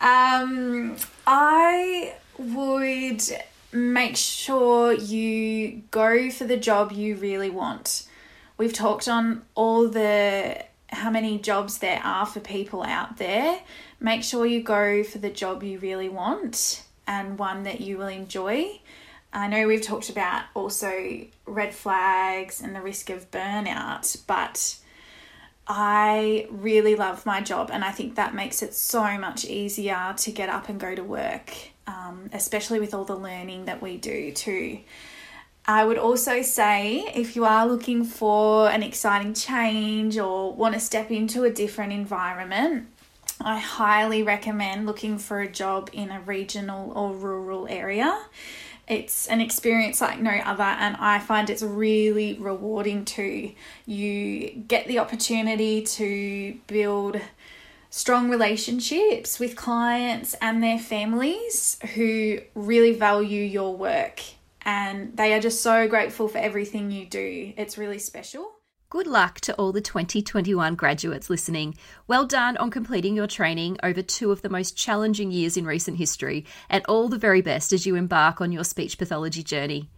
Um, 0.00 0.96
I 1.26 2.16
would 2.36 3.22
make 3.72 4.16
sure 4.16 4.92
you 4.92 5.82
go 5.90 6.28
for 6.30 6.44
the 6.44 6.58
job 6.58 6.92
you 6.92 7.16
really 7.16 7.48
want. 7.48 8.06
We've 8.58 8.74
talked 8.74 9.08
on 9.08 9.42
all 9.54 9.88
the 9.88 10.62
how 10.88 11.08
many 11.08 11.38
jobs 11.38 11.78
there 11.78 12.00
are 12.04 12.26
for 12.26 12.40
people 12.40 12.82
out 12.82 13.16
there. 13.16 13.60
Make 14.00 14.22
sure 14.22 14.44
you 14.44 14.62
go 14.62 15.02
for 15.02 15.16
the 15.16 15.30
job 15.30 15.62
you 15.62 15.78
really 15.78 16.10
want 16.10 16.84
and 17.06 17.38
one 17.38 17.62
that 17.62 17.80
you 17.80 17.96
will 17.96 18.08
enjoy. 18.08 18.80
I 19.32 19.46
know 19.46 19.66
we've 19.66 19.82
talked 19.82 20.10
about 20.10 20.44
also 20.54 21.24
red 21.46 21.74
flags 21.74 22.60
and 22.60 22.74
the 22.74 22.80
risk 22.80 23.10
of 23.10 23.30
burnout, 23.30 24.16
but 24.26 24.76
I 25.68 26.48
really 26.50 26.96
love 26.96 27.24
my 27.24 27.40
job 27.40 27.70
and 27.72 27.84
I 27.84 27.92
think 27.92 28.16
that 28.16 28.34
makes 28.34 28.60
it 28.60 28.74
so 28.74 29.18
much 29.18 29.44
easier 29.44 30.14
to 30.16 30.32
get 30.32 30.48
up 30.48 30.68
and 30.68 30.80
go 30.80 30.96
to 30.96 31.04
work, 31.04 31.52
um, 31.86 32.28
especially 32.32 32.80
with 32.80 32.92
all 32.92 33.04
the 33.04 33.14
learning 33.14 33.66
that 33.66 33.80
we 33.80 33.96
do 33.96 34.32
too. 34.32 34.80
I 35.66 35.84
would 35.84 35.98
also 35.98 36.42
say 36.42 37.12
if 37.14 37.36
you 37.36 37.44
are 37.44 37.68
looking 37.68 38.04
for 38.04 38.68
an 38.68 38.82
exciting 38.82 39.34
change 39.34 40.18
or 40.18 40.52
want 40.52 40.74
to 40.74 40.80
step 40.80 41.12
into 41.12 41.44
a 41.44 41.50
different 41.50 41.92
environment, 41.92 42.88
I 43.40 43.58
highly 43.58 44.24
recommend 44.24 44.86
looking 44.86 45.18
for 45.18 45.40
a 45.40 45.48
job 45.48 45.88
in 45.92 46.10
a 46.10 46.20
regional 46.20 46.90
or 46.98 47.14
rural 47.14 47.68
area. 47.68 48.18
It's 48.90 49.28
an 49.28 49.40
experience 49.40 50.00
like 50.00 50.20
no 50.20 50.32
other, 50.32 50.64
and 50.64 50.96
I 50.96 51.20
find 51.20 51.48
it's 51.48 51.62
really 51.62 52.34
rewarding 52.34 53.04
too. 53.04 53.52
You 53.86 54.50
get 54.66 54.88
the 54.88 54.98
opportunity 54.98 55.82
to 55.82 56.58
build 56.66 57.20
strong 57.88 58.30
relationships 58.30 59.38
with 59.38 59.56
clients 59.56 60.34
and 60.42 60.62
their 60.62 60.78
families 60.78 61.78
who 61.94 62.40
really 62.54 62.92
value 62.92 63.42
your 63.42 63.76
work 63.76 64.20
and 64.62 65.16
they 65.16 65.32
are 65.32 65.40
just 65.40 65.62
so 65.62 65.88
grateful 65.88 66.28
for 66.28 66.38
everything 66.38 66.90
you 66.90 67.06
do. 67.06 67.52
It's 67.56 67.78
really 67.78 67.98
special. 67.98 68.59
Good 68.90 69.06
luck 69.06 69.40
to 69.42 69.54
all 69.54 69.70
the 69.70 69.80
2021 69.80 70.74
graduates 70.74 71.30
listening. 71.30 71.76
Well 72.08 72.26
done 72.26 72.56
on 72.56 72.72
completing 72.72 73.14
your 73.14 73.28
training 73.28 73.78
over 73.84 74.02
two 74.02 74.32
of 74.32 74.42
the 74.42 74.48
most 74.48 74.76
challenging 74.76 75.30
years 75.30 75.56
in 75.56 75.64
recent 75.64 75.98
history, 75.98 76.44
and 76.68 76.84
all 76.86 77.08
the 77.08 77.16
very 77.16 77.40
best 77.40 77.72
as 77.72 77.86
you 77.86 77.94
embark 77.94 78.40
on 78.40 78.50
your 78.50 78.64
speech 78.64 78.98
pathology 78.98 79.44
journey. 79.44 79.88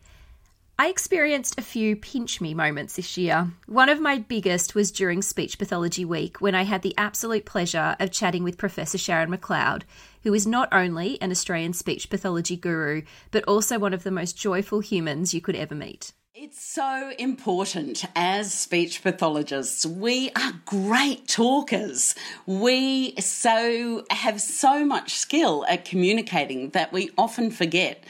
I 0.79 0.89
experienced 0.89 1.59
a 1.59 1.63
few 1.63 1.97
pinch 1.97 2.43
me 2.43 2.53
moments 2.53 2.97
this 2.97 3.17
year. 3.17 3.53
One 3.67 3.89
of 3.89 3.99
my 3.99 4.19
biggest 4.19 4.75
was 4.75 4.93
during 4.93 5.23
Speech 5.23 5.59
Pathology 5.59 6.05
Week 6.05 6.43
when 6.43 6.55
I 6.55 6.65
had 6.65 6.83
the 6.83 6.95
absolute 6.99 7.47
pleasure 7.47 7.97
of 7.99 8.11
chatting 8.11 8.45
with 8.45 8.59
Professor 8.59 8.99
Sharon 8.99 9.31
McLeod, 9.31 9.85
who 10.23 10.35
is 10.35 10.47
not 10.47 10.69
only 10.71 11.19
an 11.23 11.31
Australian 11.31 11.73
speech 11.73 12.11
pathology 12.11 12.59
guru, 12.59 13.05
but 13.31 13.45
also 13.45 13.79
one 13.79 13.95
of 13.95 14.03
the 14.03 14.11
most 14.11 14.37
joyful 14.37 14.81
humans 14.81 15.33
you 15.33 15.41
could 15.41 15.57
ever 15.57 15.75
meet. 15.75 16.13
It's 16.35 16.65
so 16.65 17.13
important 17.19 18.07
as 18.17 18.55
speech 18.55 19.03
pathologists. 19.03 19.85
We 19.85 20.31
are 20.31 20.55
great 20.65 21.29
talkers. 21.29 22.15
We 22.47 23.15
so 23.21 24.07
have 24.09 24.41
so 24.41 24.83
much 24.83 25.13
skill 25.13 25.67
at 25.69 25.85
communicating 25.85 26.71
that 26.71 26.91
we 26.91 27.11
often 27.19 27.51
forget 27.51 28.03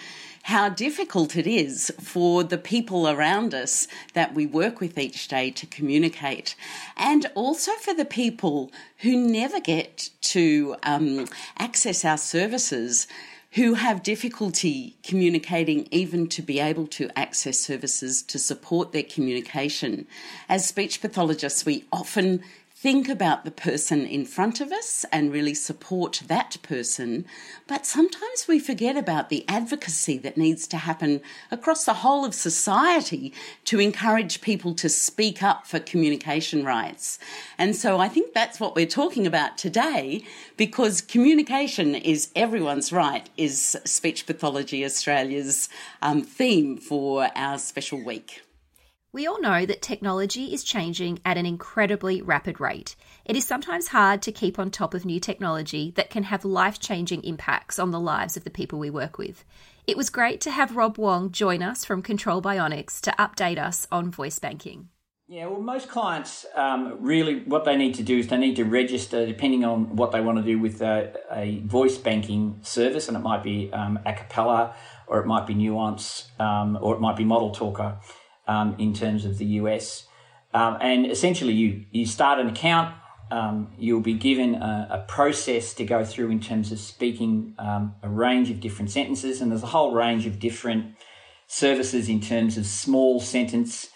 how 0.44 0.68
difficult 0.68 1.36
it 1.36 1.48
is 1.48 1.92
for 2.00 2.44
the 2.44 2.58
people 2.58 3.08
around 3.08 3.54
us 3.54 3.88
that 4.14 4.34
we 4.34 4.46
work 4.46 4.78
with 4.78 4.98
each 4.98 5.26
day 5.26 5.50
to 5.50 5.66
communicate, 5.66 6.54
and 6.96 7.26
also 7.34 7.72
for 7.72 7.92
the 7.92 8.04
people 8.04 8.70
who 8.98 9.16
never 9.16 9.58
get 9.58 10.10
to 10.20 10.76
um, 10.84 11.26
access 11.58 12.04
our 12.04 12.18
services 12.18 13.08
who 13.54 13.74
have 13.74 14.02
difficulty 14.02 14.96
communicating, 15.02 15.86
even 15.90 16.26
to 16.26 16.40
be 16.40 16.58
able 16.58 16.86
to 16.86 17.10
access 17.18 17.58
services 17.58 18.22
to 18.22 18.38
support 18.38 18.92
their 18.92 19.02
communication. 19.02 20.06
As 20.48 20.66
speech 20.66 21.00
pathologists, 21.02 21.66
we 21.66 21.84
often 21.92 22.42
think 22.82 23.08
about 23.08 23.44
the 23.44 23.50
person 23.52 24.04
in 24.04 24.24
front 24.24 24.60
of 24.60 24.72
us 24.72 25.04
and 25.12 25.32
really 25.32 25.54
support 25.54 26.20
that 26.26 26.56
person. 26.64 27.24
But 27.68 27.86
sometimes 27.86 28.48
we 28.48 28.58
forget 28.58 28.96
about 28.96 29.28
the 29.28 29.44
advocacy 29.46 30.18
that 30.18 30.36
needs 30.36 30.66
to 30.66 30.78
happen 30.78 31.20
across 31.52 31.84
the 31.84 31.94
whole 31.94 32.24
of 32.24 32.34
society 32.34 33.32
to 33.66 33.78
encourage 33.78 34.40
people 34.40 34.74
to 34.74 34.88
speak 34.88 35.44
up 35.44 35.64
for 35.64 35.78
communication 35.78 36.64
rights. 36.64 37.20
And 37.56 37.76
so 37.76 38.00
I 38.00 38.08
think 38.08 38.34
that's 38.34 38.58
what 38.58 38.74
we're 38.74 38.86
talking 38.86 39.28
about 39.28 39.56
today 39.56 40.24
because 40.56 41.00
communication 41.00 41.94
is 41.94 42.30
everyone's 42.34 42.92
right, 42.92 43.30
is 43.36 43.78
Speech 43.84 44.26
Pathology 44.26 44.84
Australia's 44.84 45.68
um, 46.02 46.22
theme 46.22 46.78
for 46.78 47.28
our 47.36 47.58
special 47.58 48.04
week. 48.04 48.42
We 49.14 49.26
all 49.26 49.42
know 49.42 49.66
that 49.66 49.82
technology 49.82 50.54
is 50.54 50.64
changing 50.64 51.20
at 51.22 51.36
an 51.36 51.44
incredibly 51.44 52.22
rapid 52.22 52.60
rate. 52.60 52.96
It 53.26 53.36
is 53.36 53.46
sometimes 53.46 53.88
hard 53.88 54.22
to 54.22 54.32
keep 54.32 54.58
on 54.58 54.70
top 54.70 54.94
of 54.94 55.04
new 55.04 55.20
technology 55.20 55.92
that 55.96 56.08
can 56.08 56.22
have 56.22 56.46
life 56.46 56.80
changing 56.80 57.22
impacts 57.24 57.78
on 57.78 57.90
the 57.90 58.00
lives 58.00 58.38
of 58.38 58.44
the 58.44 58.48
people 58.48 58.78
we 58.78 58.88
work 58.88 59.18
with. 59.18 59.44
It 59.86 59.98
was 59.98 60.08
great 60.08 60.40
to 60.42 60.50
have 60.50 60.76
Rob 60.76 60.96
Wong 60.96 61.30
join 61.30 61.62
us 61.62 61.84
from 61.84 62.00
Control 62.00 62.40
Bionics 62.40 63.02
to 63.02 63.10
update 63.18 63.58
us 63.58 63.86
on 63.92 64.10
voice 64.10 64.38
banking. 64.38 64.88
Yeah, 65.28 65.46
well, 65.46 65.60
most 65.60 65.90
clients 65.90 66.46
um, 66.54 66.96
really 67.00 67.40
what 67.40 67.66
they 67.66 67.76
need 67.76 67.96
to 67.96 68.02
do 68.02 68.18
is 68.18 68.28
they 68.28 68.38
need 68.38 68.56
to 68.56 68.64
register 68.64 69.26
depending 69.26 69.62
on 69.62 69.94
what 69.94 70.12
they 70.12 70.22
want 70.22 70.38
to 70.38 70.44
do 70.44 70.58
with 70.58 70.80
a, 70.80 71.14
a 71.30 71.58
voice 71.66 71.98
banking 71.98 72.60
service, 72.62 73.08
and 73.08 73.16
it 73.18 73.20
might 73.20 73.42
be 73.42 73.70
um, 73.74 73.98
Acapela, 74.06 74.72
or 75.06 75.20
it 75.20 75.26
might 75.26 75.46
be 75.46 75.52
Nuance, 75.52 76.30
um, 76.38 76.78
or 76.80 76.94
it 76.94 77.00
might 77.00 77.16
be 77.18 77.24
ModelTalker 77.24 77.98
um, 78.46 78.76
in 78.78 78.92
terms 78.94 79.24
of 79.24 79.38
the 79.38 79.46
US. 79.60 80.06
Um, 80.54 80.76
and 80.80 81.06
essentially, 81.06 81.52
you, 81.52 81.84
you 81.90 82.06
start 82.06 82.38
an 82.38 82.48
account, 82.48 82.94
um, 83.30 83.72
you'll 83.78 84.00
be 84.00 84.14
given 84.14 84.56
a, 84.56 84.88
a, 84.90 84.98
process 85.08 85.72
to 85.74 85.84
go 85.84 86.04
through 86.04 86.30
in 86.30 86.40
terms 86.40 86.70
of 86.70 86.78
speaking 86.78 87.54
um, 87.58 87.94
a 88.02 88.08
range 88.08 88.50
of 88.50 88.60
different 88.60 88.90
sentences, 88.90 89.40
and 89.40 89.50
there's 89.50 89.62
a 89.62 89.68
whole 89.68 89.94
range 89.94 90.26
of 90.26 90.38
different 90.38 90.94
services 91.46 92.10
in 92.10 92.20
terms 92.20 92.58
of 92.58 92.66
small 92.66 93.20
sentence 93.20 93.88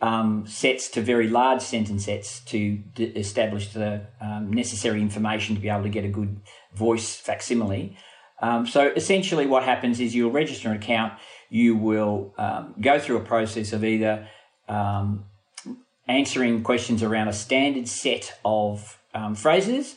um, 0.00 0.46
sets 0.46 0.88
to 0.90 1.00
very 1.00 1.28
large 1.28 1.62
sentence 1.62 2.04
sets 2.04 2.40
to 2.40 2.76
d- 2.94 3.04
establish 3.04 3.72
the 3.72 4.06
um, 4.20 4.52
necessary 4.52 5.00
information 5.00 5.56
to 5.56 5.60
be 5.60 5.68
able 5.68 5.82
to 5.82 5.88
get 5.88 6.04
a 6.04 6.08
good 6.08 6.40
voice 6.74 7.16
facsimile. 7.16 7.96
Um, 8.42 8.66
so 8.66 8.92
essentially, 8.94 9.46
what 9.46 9.64
happens 9.64 10.00
is 10.00 10.14
you'll 10.14 10.30
register 10.30 10.68
an 10.68 10.76
account 10.76 11.14
you 11.54 11.76
will 11.76 12.34
um, 12.36 12.74
go 12.80 12.98
through 12.98 13.16
a 13.16 13.24
process 13.24 13.72
of 13.72 13.84
either 13.84 14.26
um, 14.68 15.24
answering 16.08 16.64
questions 16.64 17.00
around 17.00 17.28
a 17.28 17.32
standard 17.32 17.86
set 17.86 18.36
of 18.44 18.98
um, 19.14 19.36
phrases, 19.36 19.94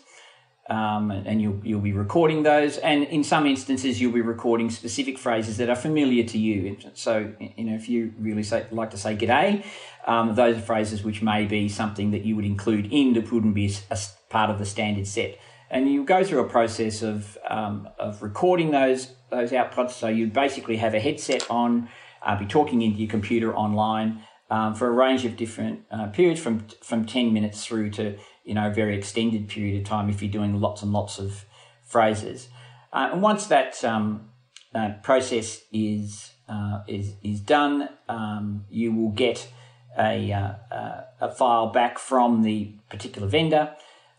um, 0.70 1.10
and 1.10 1.42
you'll, 1.42 1.60
you'll 1.64 1.82
be 1.82 1.94
recording 1.94 2.44
those. 2.44 2.78
And 2.78 3.06
in 3.06 3.24
some 3.24 3.48
instances, 3.48 4.00
you'll 4.00 4.14
be 4.14 4.22
recording 4.22 4.70
specific 4.70 5.18
phrases 5.18 5.58
that 5.58 5.68
are 5.68 5.76
familiar 5.76 6.24
to 6.26 6.38
you. 6.38 6.78
So, 6.94 7.34
you 7.40 7.64
know, 7.64 7.74
if 7.74 7.90
you 7.90 8.14
really 8.20 8.44
say, 8.44 8.68
like 8.70 8.92
to 8.92 8.98
say 8.98 9.16
"g'day," 9.16 9.66
um, 10.06 10.36
those 10.36 10.58
are 10.58 10.62
phrases 10.62 11.04
which 11.04 11.24
may 11.24 11.46
be 11.46 11.70
something 11.70 12.12
that 12.12 12.24
you 12.24 12.36
would 12.36 12.46
include 12.46 12.94
in 12.94 13.14
that 13.14 13.32
wouldn't 13.32 13.56
be 13.56 13.74
a 13.90 13.98
part 14.30 14.52
of 14.52 14.60
the 14.60 14.66
standard 14.66 15.08
set 15.08 15.40
and 15.70 15.90
you 15.90 16.04
go 16.04 16.24
through 16.24 16.40
a 16.40 16.50
process 16.50 17.02
of 17.02 17.38
um, 17.50 17.90
of 18.00 18.22
recording 18.22 18.72
those 18.72 19.14
those 19.30 19.52
outputs. 19.52 19.92
So 19.92 20.08
you 20.08 20.28
basically 20.28 20.78
have 20.78 20.94
a 20.94 21.00
headset 21.00 21.50
on, 21.50 21.90
uh, 22.22 22.38
be 22.40 22.46
talking 22.46 22.82
into 22.82 23.00
your 23.00 23.10
computer 23.10 23.56
online 23.56 24.24
um, 24.50 24.74
for 24.76 24.88
a 24.88 24.92
range 24.92 25.26
of 25.26 25.36
different 25.36 25.82
uh, 25.92 26.08
periods, 26.08 26.40
from 26.40 26.66
from 26.82 27.06
ten 27.06 27.34
minutes 27.34 27.66
through 27.66 27.92
to 27.92 28.18
you 28.44 28.54
know 28.54 28.68
a 28.68 28.74
very 28.74 28.98
extended 28.98 29.48
period 29.50 29.82
of 29.82 29.88
time 29.88 30.10
if 30.10 30.22
you're 30.22 30.32
doing 30.32 30.60
lots 30.60 30.82
and 30.82 30.92
lots 30.92 31.20
of 31.20 31.46
phrases. 31.84 32.50
Uh, 32.94 33.10
and 33.12 33.22
once 33.22 33.48
that 33.48 33.84
um, 33.84 34.30
uh, 34.74 34.92
process 35.04 35.64
is 35.74 36.32
uh, 36.48 36.82
is 36.88 37.16
is 37.24 37.42
done, 37.42 37.90
um, 38.08 38.66
you 38.70 38.94
will 38.94 39.12
get 39.12 39.50
a 40.00 40.32
uh, 40.32 40.54
a 41.20 41.32
file 41.32 41.68
back 41.68 42.00
from 42.00 42.44
the 42.44 42.74
particular 42.90 43.28
vendor 43.28 43.76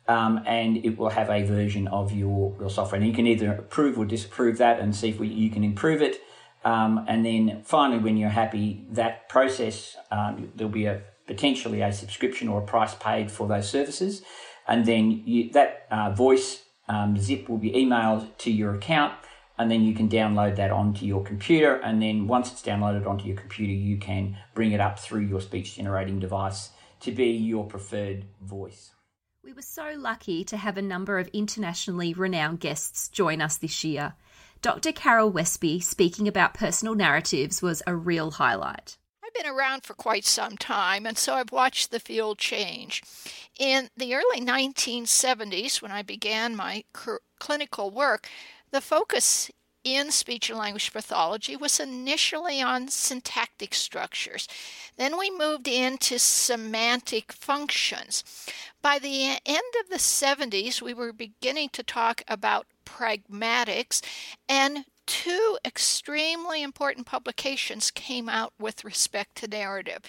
um, 0.08 0.42
and 0.46 0.78
it 0.78 0.96
will 0.96 1.10
have 1.10 1.28
a 1.28 1.44
version 1.44 1.86
of 1.88 2.12
your, 2.12 2.56
your 2.58 2.70
software. 2.70 2.98
And 2.98 3.06
you 3.06 3.14
can 3.14 3.26
either 3.26 3.52
approve 3.52 3.98
or 3.98 4.06
disapprove 4.06 4.56
that 4.58 4.80
and 4.80 4.96
see 4.96 5.10
if 5.10 5.20
we, 5.20 5.28
you 5.28 5.50
can 5.50 5.62
improve 5.62 6.00
it. 6.00 6.20
Um, 6.64 7.04
and 7.06 7.24
then 7.24 7.62
finally, 7.64 8.00
when 8.00 8.16
you're 8.16 8.30
happy, 8.30 8.86
that 8.90 9.28
process, 9.28 9.96
um, 10.10 10.50
there'll 10.56 10.72
be 10.72 10.86
a 10.86 11.02
potentially 11.26 11.82
a 11.82 11.92
subscription 11.92 12.48
or 12.48 12.62
a 12.62 12.64
price 12.64 12.94
paid 12.94 13.30
for 13.30 13.46
those 13.46 13.68
services. 13.68 14.22
And 14.66 14.86
then 14.86 15.22
you, 15.26 15.50
that 15.52 15.86
uh, 15.90 16.10
voice 16.10 16.62
um, 16.88 17.18
zip 17.18 17.48
will 17.48 17.58
be 17.58 17.72
emailed 17.72 18.36
to 18.38 18.50
your 18.50 18.74
account. 18.74 19.12
And 19.58 19.70
then 19.70 19.82
you 19.82 19.94
can 19.94 20.08
download 20.08 20.56
that 20.56 20.70
onto 20.70 21.04
your 21.04 21.22
computer. 21.22 21.74
And 21.74 22.00
then 22.00 22.26
once 22.26 22.50
it's 22.50 22.62
downloaded 22.62 23.06
onto 23.06 23.26
your 23.26 23.36
computer, 23.36 23.72
you 23.72 23.98
can 23.98 24.38
bring 24.54 24.72
it 24.72 24.80
up 24.80 24.98
through 24.98 25.22
your 25.22 25.40
speech 25.40 25.76
generating 25.76 26.18
device 26.18 26.70
to 27.00 27.12
be 27.12 27.26
your 27.26 27.66
preferred 27.66 28.24
voice. 28.40 28.92
We 29.44 29.52
were 29.52 29.62
so 29.62 29.94
lucky 29.96 30.44
to 30.44 30.56
have 30.56 30.76
a 30.76 30.82
number 30.82 31.18
of 31.18 31.28
internationally 31.28 32.12
renowned 32.12 32.60
guests 32.60 33.08
join 33.08 33.40
us 33.40 33.56
this 33.56 33.84
year. 33.84 34.14
Dr. 34.62 34.90
Carol 34.92 35.30
Westby 35.30 35.80
speaking 35.80 36.26
about 36.26 36.54
personal 36.54 36.96
narratives 36.96 37.62
was 37.62 37.80
a 37.86 37.94
real 37.94 38.32
highlight. 38.32 38.98
I've 39.24 39.32
been 39.32 39.50
around 39.50 39.84
for 39.84 39.94
quite 39.94 40.24
some 40.24 40.56
time, 40.56 41.06
and 41.06 41.16
so 41.16 41.34
I've 41.34 41.52
watched 41.52 41.90
the 41.92 42.00
field 42.00 42.38
change. 42.38 43.02
In 43.58 43.88
the 43.96 44.14
early 44.16 44.40
1970s, 44.40 45.80
when 45.80 45.92
I 45.92 46.02
began 46.02 46.56
my 46.56 46.84
clinical 47.38 47.90
work, 47.90 48.28
the 48.72 48.80
focus 48.80 49.50
in 49.96 50.10
speech 50.10 50.50
and 50.50 50.58
language 50.58 50.92
pathology 50.92 51.56
was 51.56 51.80
initially 51.80 52.60
on 52.60 52.88
syntactic 52.88 53.74
structures. 53.74 54.48
Then 54.96 55.18
we 55.18 55.30
moved 55.30 55.68
into 55.68 56.18
semantic 56.18 57.32
functions. 57.32 58.24
By 58.82 58.98
the 58.98 59.38
end 59.44 59.72
of 59.80 59.90
the 59.90 59.96
70s, 59.96 60.80
we 60.80 60.94
were 60.94 61.12
beginning 61.12 61.70
to 61.70 61.82
talk 61.82 62.22
about 62.28 62.66
pragmatics 62.84 64.02
and 64.48 64.84
two 65.08 65.58
extremely 65.64 66.62
important 66.62 67.06
publications 67.06 67.90
came 67.90 68.28
out 68.28 68.52
with 68.60 68.84
respect 68.84 69.36
to 69.36 69.48
narrative. 69.48 70.00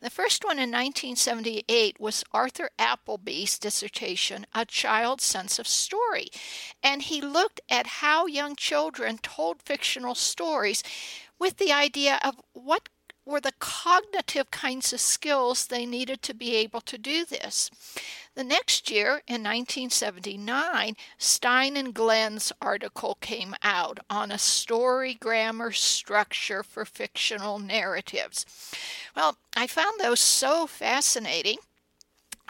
The 0.00 0.10
first 0.10 0.44
one 0.44 0.56
in 0.56 0.70
1978 0.70 2.00
was 2.00 2.24
Arthur 2.32 2.70
Applebee's 2.78 3.58
dissertation, 3.58 4.46
A 4.54 4.64
Child's 4.64 5.24
Sense 5.24 5.58
of 5.58 5.68
Story. 5.68 6.28
And 6.82 7.02
he 7.02 7.20
looked 7.20 7.60
at 7.68 7.86
how 7.86 8.26
young 8.26 8.56
children 8.56 9.18
told 9.18 9.60
fictional 9.62 10.14
stories 10.14 10.82
with 11.38 11.58
the 11.58 11.72
idea 11.72 12.18
of 12.24 12.36
what 12.54 12.88
were 13.26 13.40
the 13.40 13.52
cognitive 13.58 14.50
kinds 14.50 14.92
of 14.92 15.00
skills 15.00 15.66
they 15.66 15.84
needed 15.84 16.22
to 16.22 16.32
be 16.32 16.54
able 16.54 16.80
to 16.80 16.96
do 16.96 17.24
this. 17.24 17.70
The 18.36 18.44
next 18.44 18.90
year, 18.90 19.22
in 19.26 19.42
1979, 19.42 20.94
Stein 21.18 21.76
and 21.76 21.92
Glenn's 21.92 22.52
article 22.62 23.16
came 23.20 23.54
out 23.62 23.98
on 24.08 24.30
a 24.30 24.38
story 24.38 25.14
grammar 25.14 25.72
structure 25.72 26.62
for 26.62 26.84
fictional 26.84 27.58
narratives. 27.58 28.46
Well, 29.16 29.36
I 29.56 29.66
found 29.66 29.98
those 29.98 30.20
so 30.20 30.66
fascinating 30.66 31.58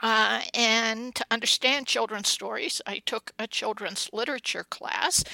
uh, 0.02 0.42
and 0.54 1.14
to 1.14 1.24
understand 1.30 1.86
children's 1.86 2.28
stories, 2.28 2.82
I 2.86 3.02
took 3.04 3.32
a 3.38 3.46
children's 3.46 4.10
literature 4.12 4.64
class. 4.64 5.24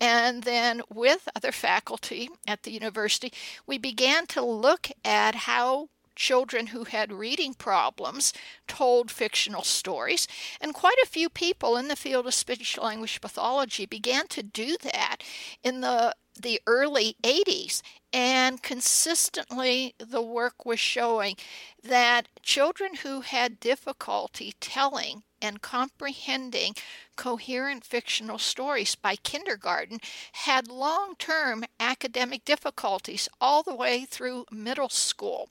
And 0.00 0.44
then, 0.44 0.82
with 0.92 1.28
other 1.36 1.52
faculty 1.52 2.28
at 2.46 2.62
the 2.62 2.72
university, 2.72 3.32
we 3.66 3.78
began 3.78 4.26
to 4.28 4.42
look 4.42 4.90
at 5.04 5.34
how 5.34 5.88
children 6.18 6.68
who 6.68 6.84
had 6.84 7.12
reading 7.12 7.54
problems 7.54 8.32
told 8.66 9.10
fictional 9.10 9.62
stories. 9.62 10.26
And 10.60 10.74
quite 10.74 10.98
a 11.02 11.08
few 11.08 11.30
people 11.30 11.76
in 11.76 11.86
the 11.86 11.96
field 11.96 12.26
of 12.26 12.34
speech 12.34 12.76
language 12.76 13.20
pathology 13.20 13.86
began 13.86 14.26
to 14.28 14.42
do 14.42 14.76
that 14.82 15.18
in 15.62 15.80
the 15.80 16.14
the 16.38 16.60
early 16.66 17.16
80s. 17.22 17.82
And 18.12 18.62
consistently, 18.62 19.94
the 19.98 20.22
work 20.22 20.64
was 20.64 20.80
showing 20.80 21.36
that 21.82 22.28
children 22.42 22.96
who 23.02 23.20
had 23.20 23.60
difficulty 23.60 24.54
telling 24.60 25.24
and 25.40 25.62
comprehending 25.62 26.74
coherent 27.16 27.84
fictional 27.84 28.38
stories 28.38 28.94
by 28.94 29.16
kindergarten 29.16 29.98
had 30.32 30.68
long 30.68 31.14
term 31.18 31.64
academic 31.78 32.44
difficulties 32.44 33.28
all 33.40 33.62
the 33.62 33.74
way 33.74 34.04
through 34.04 34.46
middle 34.50 34.88
school. 34.88 35.48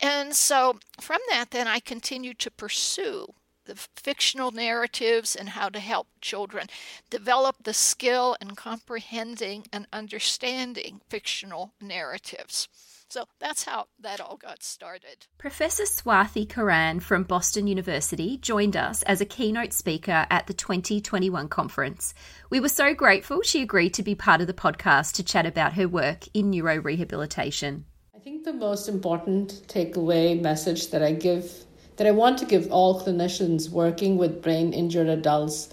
And 0.00 0.34
so, 0.34 0.78
from 1.00 1.20
that, 1.30 1.50
then 1.50 1.66
I 1.66 1.80
continued 1.80 2.38
to 2.40 2.50
pursue 2.50 3.34
the 3.66 3.76
fictional 3.96 4.50
narratives 4.50 5.36
and 5.36 5.50
how 5.50 5.68
to 5.68 5.80
help 5.80 6.08
children 6.20 6.68
develop 7.10 7.56
the 7.64 7.74
skill 7.74 8.36
in 8.40 8.54
comprehending 8.54 9.66
and 9.72 9.86
understanding 9.92 11.00
fictional 11.08 11.72
narratives. 11.80 12.68
So 13.08 13.26
that's 13.38 13.64
how 13.64 13.86
that 14.00 14.20
all 14.20 14.36
got 14.36 14.62
started. 14.64 15.26
Professor 15.38 15.84
Swathi 15.84 16.46
Kiran 16.46 17.00
from 17.00 17.22
Boston 17.22 17.68
University 17.68 18.36
joined 18.36 18.76
us 18.76 19.02
as 19.02 19.20
a 19.20 19.24
keynote 19.24 19.72
speaker 19.72 20.26
at 20.28 20.48
the 20.48 20.54
2021 20.54 21.48
conference. 21.48 22.14
We 22.50 22.58
were 22.58 22.68
so 22.68 22.94
grateful 22.94 23.42
she 23.42 23.62
agreed 23.62 23.94
to 23.94 24.02
be 24.02 24.16
part 24.16 24.40
of 24.40 24.48
the 24.48 24.52
podcast 24.52 25.14
to 25.14 25.22
chat 25.22 25.46
about 25.46 25.74
her 25.74 25.86
work 25.86 26.24
in 26.34 26.50
neurorehabilitation. 26.50 27.84
I 28.14 28.18
think 28.18 28.42
the 28.42 28.52
most 28.52 28.88
important 28.88 29.62
takeaway 29.68 30.40
message 30.40 30.90
that 30.90 31.02
I 31.02 31.12
give 31.12 31.65
that 31.96 32.06
I 32.06 32.12
want 32.12 32.38
to 32.38 32.44
give 32.44 32.70
all 32.70 33.00
clinicians 33.00 33.70
working 33.70 34.16
with 34.16 34.42
brain 34.42 34.72
injured 34.72 35.08
adults 35.08 35.68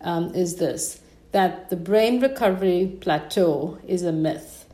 um, 0.00 0.34
is 0.34 0.56
this 0.56 1.00
that 1.32 1.68
the 1.68 1.76
brain 1.76 2.20
recovery 2.20 2.96
plateau 3.00 3.76
is 3.88 4.04
a 4.04 4.12
myth. 4.12 4.66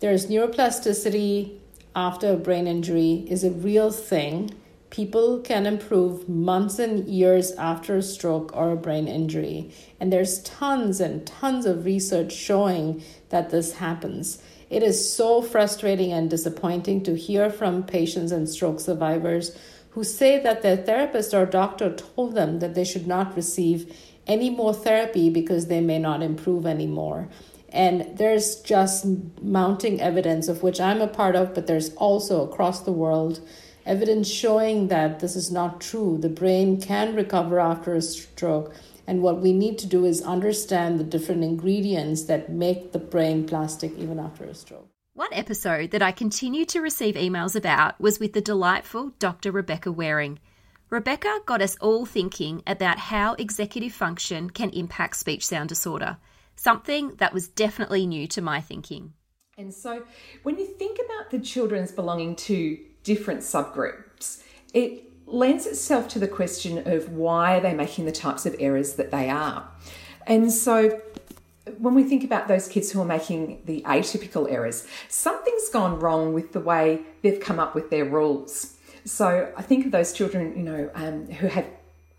There's 0.00 0.26
neuroplasticity 0.26 1.56
after 1.94 2.32
a 2.32 2.36
brain 2.36 2.66
injury 2.66 3.26
is 3.28 3.44
a 3.44 3.50
real 3.52 3.92
thing. 3.92 4.50
People 4.90 5.38
can 5.38 5.66
improve 5.66 6.28
months 6.28 6.80
and 6.80 7.08
years 7.08 7.52
after 7.52 7.96
a 7.96 8.02
stroke 8.02 8.50
or 8.56 8.72
a 8.72 8.76
brain 8.76 9.06
injury. 9.06 9.70
And 10.00 10.12
there's 10.12 10.42
tons 10.42 11.00
and 11.00 11.24
tons 11.24 11.64
of 11.64 11.84
research 11.84 12.32
showing 12.32 13.04
that 13.28 13.50
this 13.50 13.74
happens. 13.74 14.42
It 14.68 14.82
is 14.82 15.14
so 15.14 15.42
frustrating 15.42 16.12
and 16.12 16.28
disappointing 16.28 17.04
to 17.04 17.16
hear 17.16 17.50
from 17.50 17.84
patients 17.84 18.32
and 18.32 18.48
stroke 18.48 18.80
survivors 18.80 19.56
who 19.90 20.04
say 20.04 20.38
that 20.38 20.62
their 20.62 20.76
therapist 20.76 21.34
or 21.34 21.46
doctor 21.46 21.94
told 21.94 22.34
them 22.34 22.60
that 22.60 22.74
they 22.74 22.84
should 22.84 23.06
not 23.06 23.36
receive 23.36 23.96
any 24.26 24.50
more 24.50 24.72
therapy 24.72 25.30
because 25.30 25.66
they 25.66 25.80
may 25.80 25.98
not 25.98 26.22
improve 26.22 26.66
anymore. 26.66 27.28
And 27.72 28.16
there's 28.16 28.56
just 28.56 29.06
mounting 29.42 30.00
evidence 30.00 30.48
of 30.48 30.62
which 30.62 30.80
I'm 30.80 31.00
a 31.00 31.06
part 31.06 31.36
of, 31.36 31.54
but 31.54 31.66
there's 31.66 31.94
also 31.94 32.42
across 32.48 32.80
the 32.80 32.92
world 32.92 33.40
evidence 33.86 34.28
showing 34.28 34.88
that 34.88 35.20
this 35.20 35.34
is 35.34 35.50
not 35.50 35.80
true. 35.80 36.18
The 36.18 36.28
brain 36.28 36.80
can 36.80 37.14
recover 37.14 37.58
after 37.58 37.94
a 37.94 38.02
stroke. 38.02 38.74
And 39.06 39.22
what 39.22 39.40
we 39.40 39.52
need 39.52 39.78
to 39.78 39.86
do 39.86 40.04
is 40.04 40.22
understand 40.22 41.00
the 41.00 41.04
different 41.04 41.42
ingredients 41.42 42.24
that 42.24 42.50
make 42.50 42.92
the 42.92 42.98
brain 42.98 43.46
plastic 43.46 43.92
even 43.98 44.20
after 44.20 44.44
a 44.44 44.54
stroke. 44.54 44.86
One 45.20 45.34
episode 45.34 45.90
that 45.90 46.00
I 46.00 46.12
continue 46.12 46.64
to 46.64 46.80
receive 46.80 47.14
emails 47.14 47.54
about 47.54 48.00
was 48.00 48.18
with 48.18 48.32
the 48.32 48.40
delightful 48.40 49.12
Dr. 49.18 49.52
Rebecca 49.52 49.92
Waring. 49.92 50.38
Rebecca 50.88 51.40
got 51.44 51.60
us 51.60 51.76
all 51.78 52.06
thinking 52.06 52.62
about 52.66 52.96
how 52.96 53.34
executive 53.34 53.92
function 53.92 54.48
can 54.48 54.70
impact 54.70 55.16
speech 55.16 55.46
sound 55.46 55.68
disorder, 55.68 56.16
something 56.56 57.16
that 57.16 57.34
was 57.34 57.48
definitely 57.48 58.06
new 58.06 58.26
to 58.28 58.40
my 58.40 58.62
thinking. 58.62 59.12
And 59.58 59.74
so, 59.74 60.04
when 60.42 60.58
you 60.58 60.64
think 60.64 60.98
about 61.04 61.30
the 61.30 61.40
children's 61.40 61.92
belonging 61.92 62.34
to 62.36 62.78
different 63.02 63.40
subgroups, 63.40 64.42
it 64.72 65.04
lends 65.26 65.66
itself 65.66 66.08
to 66.08 66.18
the 66.18 66.28
question 66.28 66.90
of 66.90 67.12
why 67.12 67.58
are 67.58 67.60
they 67.60 67.74
making 67.74 68.06
the 68.06 68.12
types 68.12 68.46
of 68.46 68.56
errors 68.58 68.94
that 68.94 69.10
they 69.10 69.28
are. 69.28 69.68
And 70.26 70.50
so, 70.50 71.02
when 71.78 71.94
we 71.94 72.04
think 72.04 72.24
about 72.24 72.48
those 72.48 72.68
kids 72.68 72.90
who 72.90 73.00
are 73.00 73.06
making 73.06 73.62
the 73.64 73.82
atypical 73.82 74.50
errors, 74.50 74.86
something's 75.08 75.68
gone 75.68 75.98
wrong 76.00 76.32
with 76.32 76.52
the 76.52 76.60
way 76.60 77.02
they've 77.22 77.40
come 77.40 77.58
up 77.58 77.74
with 77.74 77.90
their 77.90 78.04
rules. 78.04 78.76
So 79.04 79.52
I 79.56 79.62
think 79.62 79.86
of 79.86 79.92
those 79.92 80.12
children, 80.12 80.56
you 80.56 80.62
know, 80.62 80.90
um, 80.94 81.26
who 81.26 81.46
have 81.48 81.66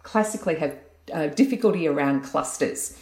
classically 0.03 0.55
have 0.55 0.75
uh, 1.13 1.27
difficulty 1.27 1.87
around 1.87 2.21
clusters, 2.21 2.97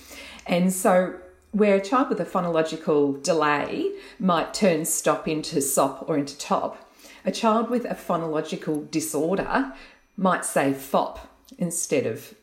and 0.45 0.73
so 0.73 1.15
where 1.51 1.75
a 1.75 1.81
child 1.81 2.09
with 2.09 2.19
a 2.19 2.25
phonological 2.25 3.21
delay 3.23 3.91
might 4.19 4.53
turn 4.53 4.85
stop 4.85 5.27
into 5.27 5.61
sop 5.61 6.07
or 6.07 6.17
into 6.17 6.37
top, 6.37 6.89
a 7.25 7.31
child 7.31 7.69
with 7.69 7.85
a 7.85 7.95
phonological 7.95 8.89
disorder 8.91 9.73
might 10.15 10.45
say 10.45 10.73
fop 10.73 11.27
instead 11.57 12.05
of 12.05 12.35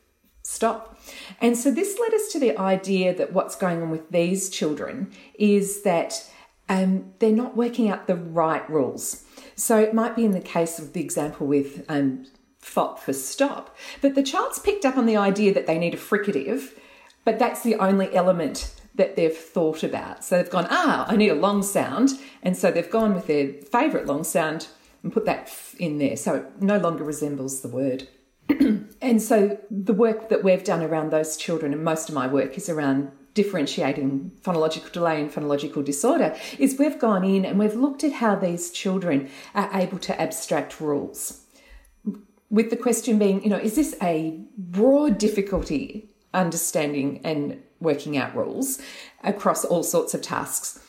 stop. 0.47 0.99
And 1.41 1.57
so 1.57 1.71
this 1.71 1.99
led 1.99 2.15
us 2.15 2.29
to 2.29 2.39
the 2.39 2.57
idea 2.57 3.15
that 3.15 3.33
what's 3.33 3.57
going 3.57 3.83
on 3.83 3.91
with 3.91 4.11
these 4.11 4.49
children 4.49 5.13
is 5.35 5.83
that 5.83 6.31
um, 6.69 7.13
they're 7.19 7.33
not 7.33 7.57
working 7.57 7.89
out 7.89 8.07
the 8.07 8.15
right 8.15 8.69
rules. 8.71 9.25
So 9.57 9.79
it 9.79 9.93
might 9.93 10.15
be 10.15 10.25
in 10.25 10.31
the 10.31 10.41
case 10.41 10.79
of 10.79 10.93
the 10.93 11.01
example 11.01 11.47
with 11.47 11.85
um, 11.89 12.27
FOP 12.61 13.01
for 13.01 13.13
stop, 13.13 13.77
that 14.03 14.15
the 14.15 14.23
child's 14.23 14.59
picked 14.59 14.85
up 14.85 14.97
on 14.97 15.07
the 15.07 15.17
idea 15.17 15.53
that 15.53 15.67
they 15.67 15.79
need 15.79 15.95
a 15.95 15.99
fricative, 15.99 16.79
but 17.25 17.39
that's 17.39 17.63
the 17.63 17.75
only 17.77 18.15
element 18.15 18.75
that 18.95 19.17
they've 19.17 19.37
thought 19.37 19.83
about. 19.83 20.25
So 20.25 20.37
they've 20.37 20.51
gone, 20.51 20.69
ah, 20.71 21.07
I 21.09 21.17
need 21.17 21.31
a 21.31 21.35
long 21.35 21.63
sound. 21.63 22.11
And 22.43 22.57
so 22.57 22.71
they've 22.71 22.91
gone 22.91 23.15
with 23.15 23.27
their 23.27 23.53
favourite 23.53 24.07
long 24.07 24.25
sound 24.25 24.69
and 25.03 25.13
put 25.13 25.27
that 25.27 25.53
in 25.79 25.99
there. 25.99 26.17
So 26.17 26.37
it 26.37 26.63
no 26.63 26.79
longer 26.79 27.05
resembles 27.05 27.61
the 27.61 27.69
word. 27.69 28.09
and 29.07 29.23
so 29.23 29.59
the 29.71 29.92
work 29.92 30.29
that 30.29 30.45
we've 30.45 30.64
done 30.64 30.83
around 30.83 31.11
those 31.11 31.37
children, 31.37 31.73
and 31.73 31.83
most 31.83 32.09
of 32.09 32.14
my 32.14 32.27
work 32.27 32.57
is 32.57 32.69
around 32.69 33.11
differentiating 33.35 34.33
phonological 34.42 34.90
delay 34.90 35.21
and 35.21 35.31
phonological 35.31 35.85
disorder, 35.85 36.35
is 36.59 36.79
we've 36.79 36.99
gone 36.99 37.25
in 37.25 37.45
and 37.45 37.59
we've 37.59 37.75
looked 37.75 38.03
at 38.03 38.12
how 38.12 38.35
these 38.35 38.71
children 38.71 39.31
are 39.55 39.71
able 39.73 39.99
to 39.99 40.21
abstract 40.21 40.81
rules. 40.81 41.42
With 42.51 42.71
the 42.71 42.77
question 42.77 43.19
being, 43.19 43.42
you 43.42 43.51
know, 43.51 43.59
is 43.59 43.77
this 43.77 43.95
a 44.03 44.40
broad 44.57 45.19
difficulty 45.19 46.09
understanding 46.33 47.21
and 47.25 47.62
working 47.81 48.16
out 48.16 48.35
rules 48.35 48.81
across 49.23 49.64
all 49.64 49.83
sorts 49.83 50.14
of 50.14 50.23
tasks, 50.23 50.81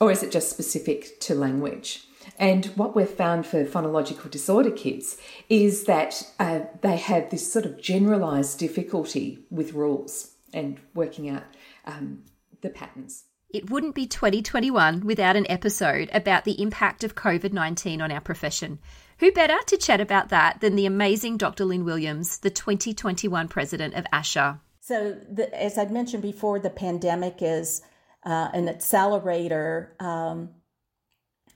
or 0.00 0.10
is 0.10 0.22
it 0.22 0.30
just 0.30 0.50
specific 0.50 1.20
to 1.20 1.34
language? 1.34 2.06
And 2.38 2.66
what 2.76 2.96
we've 2.96 3.08
found 3.08 3.46
for 3.46 3.64
phonological 3.64 4.30
disorder 4.30 4.70
kids 4.70 5.16
is 5.48 5.84
that 5.84 6.22
uh, 6.38 6.60
they 6.80 6.96
have 6.96 7.30
this 7.30 7.52
sort 7.52 7.64
of 7.64 7.80
generalised 7.80 8.58
difficulty 8.58 9.40
with 9.50 9.72
rules 9.72 10.32
and 10.52 10.80
working 10.94 11.28
out 11.28 11.44
um, 11.84 12.24
the 12.60 12.70
patterns. 12.70 13.24
It 13.50 13.70
wouldn't 13.70 13.94
be 13.94 14.06
2021 14.06 15.06
without 15.06 15.36
an 15.36 15.46
episode 15.48 16.10
about 16.12 16.44
the 16.44 16.60
impact 16.60 17.04
of 17.04 17.14
COVID 17.14 17.52
19 17.52 18.00
on 18.02 18.10
our 18.10 18.20
profession. 18.20 18.80
Who 19.20 19.30
better 19.30 19.56
to 19.66 19.76
chat 19.76 20.00
about 20.00 20.30
that 20.30 20.60
than 20.60 20.74
the 20.74 20.86
amazing 20.86 21.36
Dr. 21.36 21.64
Lynn 21.64 21.84
Williams, 21.84 22.38
the 22.38 22.50
2021 22.50 23.46
president 23.46 23.94
of 23.94 24.06
ASHA? 24.12 24.58
So, 24.80 25.16
the, 25.30 25.54
as 25.54 25.78
I'd 25.78 25.92
mentioned 25.92 26.22
before, 26.22 26.58
the 26.58 26.68
pandemic 26.68 27.36
is 27.40 27.80
uh, 28.24 28.48
an 28.52 28.68
accelerator 28.68 29.94
um, 30.00 30.50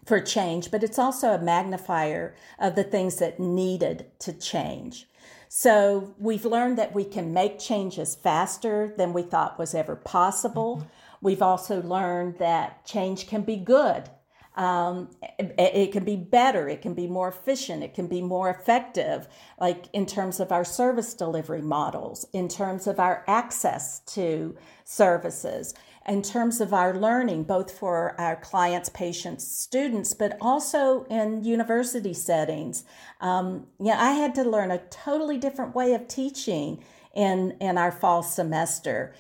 for 0.09 0.21
change, 0.21 0.71
but 0.71 0.83
it's 0.83 0.99
also 0.99 1.33
a 1.33 1.39
magnifier 1.39 2.35
of 2.59 2.75
the 2.75 2.83
things 2.83 3.17
that 3.17 3.39
needed 3.39 4.07
to 4.21 4.33
change. 4.33 5.07
So 5.49 6.15
we've 6.19 6.45
learned 6.45 6.79
that 6.79 6.95
we 6.95 7.05
can 7.05 7.33
make 7.33 7.59
changes 7.59 8.15
faster 8.15 8.95
than 8.97 9.13
we 9.13 9.23
thought 9.23 9.59
was 9.59 9.75
ever 9.75 9.97
possible. 9.97 10.87
We've 11.21 11.43
also 11.43 11.83
learned 11.83 12.39
that 12.39 12.85
change 12.85 13.29
can 13.29 13.43
be 13.43 13.57
good. 13.57 14.11
Um, 14.57 15.11
it, 15.39 15.55
it, 15.57 15.93
can 15.93 16.05
be 16.05 16.17
better, 16.17 16.69
it 16.69 16.83
can 16.83 16.93
be 16.93 17.07
more 17.07 17.29
efficient, 17.29 17.85
it 17.85 17.95
can 17.95 18.09
be 18.09 18.21
more 18.21 18.51
effective, 18.51 19.29
like 19.61 19.85
in 19.93 20.05
terms 20.05 20.41
of 20.41 20.51
our 20.51 20.65
service 20.65 21.15
delivery 21.15 21.63
models, 21.63 22.27
in 22.33 22.49
terms 22.49 22.89
of 22.89 22.99
our 22.99 23.23
access 23.29 24.01
to 24.15 24.57
services, 24.83 25.75
in 26.09 26.23
terms 26.23 26.61
of 26.61 26.73
our 26.73 26.99
learning, 26.99 27.45
both 27.45 27.71
for 27.71 28.19
our 28.19 28.37
clients, 28.37 28.89
patients, 28.89 29.47
students, 29.47 30.15
but 30.15 30.39
also 30.41 31.05
in 31.05 31.45
university 31.45 32.15
settings. 32.15 32.85
Um, 33.21 33.67
yeah, 33.79 34.03
I 34.03 34.13
had 34.13 34.35
to 34.37 34.43
learn 34.43 34.71
a 34.71 34.79
totally 34.79 35.37
different 35.37 35.75
way 35.75 35.93
of 35.93 36.09
teaching 36.09 36.83
in, 37.15 37.57
in 37.61 37.77
our 37.77 37.93
fall 37.93 38.23
semester. 38.23 39.15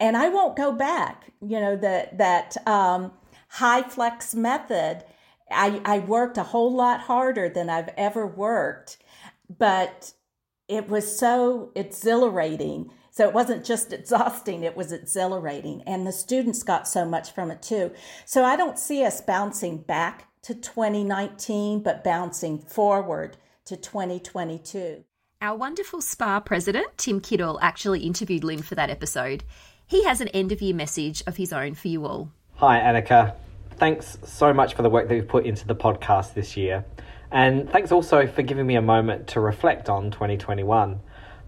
And 0.00 0.16
I 0.16 0.30
won't 0.30 0.56
go 0.56 0.72
back, 0.72 1.30
you 1.42 1.60
know, 1.60 1.76
that, 1.76 2.16
that, 2.18 2.56
um, 2.66 3.12
flex 3.90 4.34
method, 4.34 5.04
I, 5.50 5.82
I 5.84 5.98
worked 5.98 6.38
a 6.38 6.42
whole 6.42 6.74
lot 6.74 7.00
harder 7.00 7.50
than 7.50 7.68
I've 7.68 7.90
ever 7.98 8.26
worked, 8.26 8.96
but 9.58 10.14
it 10.66 10.88
was 10.88 11.18
so 11.18 11.70
exhilarating. 11.74 12.90
So 13.12 13.28
it 13.28 13.34
wasn't 13.34 13.62
just 13.62 13.92
exhausting, 13.92 14.62
it 14.62 14.74
was 14.74 14.90
exhilarating. 14.90 15.82
And 15.86 16.06
the 16.06 16.12
students 16.12 16.62
got 16.62 16.88
so 16.88 17.04
much 17.04 17.32
from 17.32 17.50
it 17.50 17.60
too. 17.60 17.92
So 18.24 18.42
I 18.42 18.56
don't 18.56 18.78
see 18.78 19.04
us 19.04 19.20
bouncing 19.20 19.76
back 19.76 20.28
to 20.42 20.54
2019, 20.54 21.82
but 21.82 22.02
bouncing 22.02 22.58
forward 22.58 23.36
to 23.66 23.76
2022. 23.76 25.04
Our 25.42 25.56
wonderful 25.56 26.00
SPA 26.00 26.40
president, 26.40 26.86
Tim 26.96 27.20
Kittel, 27.20 27.58
actually 27.60 28.00
interviewed 28.00 28.44
Lynn 28.44 28.62
for 28.62 28.76
that 28.76 28.88
episode. 28.88 29.44
He 29.86 30.04
has 30.04 30.22
an 30.22 30.28
end 30.28 30.50
of 30.50 30.62
year 30.62 30.74
message 30.74 31.22
of 31.26 31.36
his 31.36 31.52
own 31.52 31.74
for 31.74 31.88
you 31.88 32.06
all. 32.06 32.30
Hi, 32.54 32.80
Anneke. 32.80 33.34
Thanks 33.76 34.16
so 34.24 34.54
much 34.54 34.74
for 34.74 34.82
the 34.82 34.88
work 34.88 35.08
that 35.08 35.16
you've 35.16 35.28
put 35.28 35.44
into 35.44 35.66
the 35.66 35.74
podcast 35.74 36.32
this 36.32 36.56
year. 36.56 36.84
And 37.30 37.68
thanks 37.68 37.92
also 37.92 38.26
for 38.26 38.40
giving 38.42 38.66
me 38.66 38.76
a 38.76 38.82
moment 38.82 39.26
to 39.28 39.40
reflect 39.40 39.90
on 39.90 40.10
2021. 40.10 41.00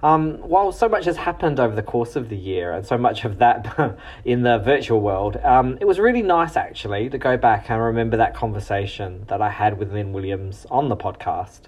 Um, 0.04 0.34
while 0.40 0.70
so 0.70 0.86
much 0.86 1.06
has 1.06 1.16
happened 1.16 1.58
over 1.58 1.74
the 1.74 1.82
course 1.82 2.14
of 2.14 2.28
the 2.28 2.36
year, 2.36 2.72
and 2.72 2.84
so 2.84 2.98
much 2.98 3.24
of 3.24 3.38
that 3.38 3.96
in 4.26 4.42
the 4.42 4.58
virtual 4.58 5.00
world, 5.00 5.38
um, 5.38 5.78
it 5.80 5.86
was 5.86 5.98
really 5.98 6.20
nice 6.20 6.58
actually 6.58 7.08
to 7.08 7.16
go 7.16 7.38
back 7.38 7.70
and 7.70 7.82
remember 7.82 8.18
that 8.18 8.34
conversation 8.34 9.24
that 9.28 9.40
I 9.40 9.48
had 9.48 9.78
with 9.78 9.94
Lynn 9.94 10.12
Williams 10.12 10.66
on 10.70 10.90
the 10.90 10.96
podcast. 10.96 11.60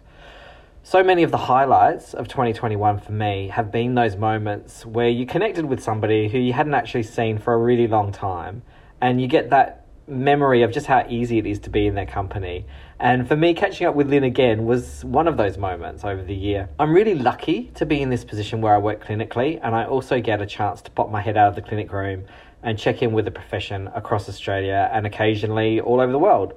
So 0.82 1.02
many 1.02 1.22
of 1.22 1.30
the 1.30 1.38
highlights 1.38 2.12
of 2.12 2.28
2021 2.28 3.00
for 3.00 3.12
me 3.12 3.48
have 3.48 3.72
been 3.72 3.94
those 3.94 4.16
moments 4.16 4.84
where 4.84 5.08
you 5.08 5.24
connected 5.24 5.64
with 5.64 5.82
somebody 5.82 6.28
who 6.28 6.36
you 6.36 6.52
hadn't 6.52 6.74
actually 6.74 7.04
seen 7.04 7.38
for 7.38 7.54
a 7.54 7.58
really 7.58 7.86
long 7.86 8.12
time 8.12 8.60
and 9.00 9.18
you 9.18 9.28
get 9.28 9.48
that 9.48 9.85
memory 10.08 10.62
of 10.62 10.70
just 10.70 10.86
how 10.86 11.04
easy 11.08 11.38
it 11.38 11.46
is 11.46 11.58
to 11.60 11.70
be 11.70 11.86
in 11.86 11.94
their 11.94 12.06
company. 12.06 12.66
And 12.98 13.26
for 13.26 13.36
me, 13.36 13.54
catching 13.54 13.86
up 13.86 13.94
with 13.94 14.08
Lynn 14.08 14.24
again 14.24 14.64
was 14.64 15.04
one 15.04 15.26
of 15.26 15.36
those 15.36 15.58
moments 15.58 16.04
over 16.04 16.22
the 16.22 16.34
year. 16.34 16.68
I'm 16.78 16.92
really 16.92 17.14
lucky 17.14 17.70
to 17.74 17.84
be 17.84 18.00
in 18.00 18.10
this 18.10 18.24
position 18.24 18.60
where 18.60 18.74
I 18.74 18.78
work 18.78 19.04
clinically, 19.04 19.58
and 19.62 19.74
I 19.74 19.84
also 19.84 20.20
get 20.20 20.40
a 20.40 20.46
chance 20.46 20.80
to 20.82 20.90
pop 20.90 21.10
my 21.10 21.20
head 21.20 21.36
out 21.36 21.48
of 21.48 21.54
the 21.56 21.62
clinic 21.62 21.92
room 21.92 22.24
and 22.62 22.78
check 22.78 23.02
in 23.02 23.12
with 23.12 23.24
the 23.24 23.30
profession 23.30 23.88
across 23.94 24.28
Australia 24.28 24.88
and 24.92 25.06
occasionally 25.06 25.80
all 25.80 26.00
over 26.00 26.12
the 26.12 26.18
world. 26.18 26.54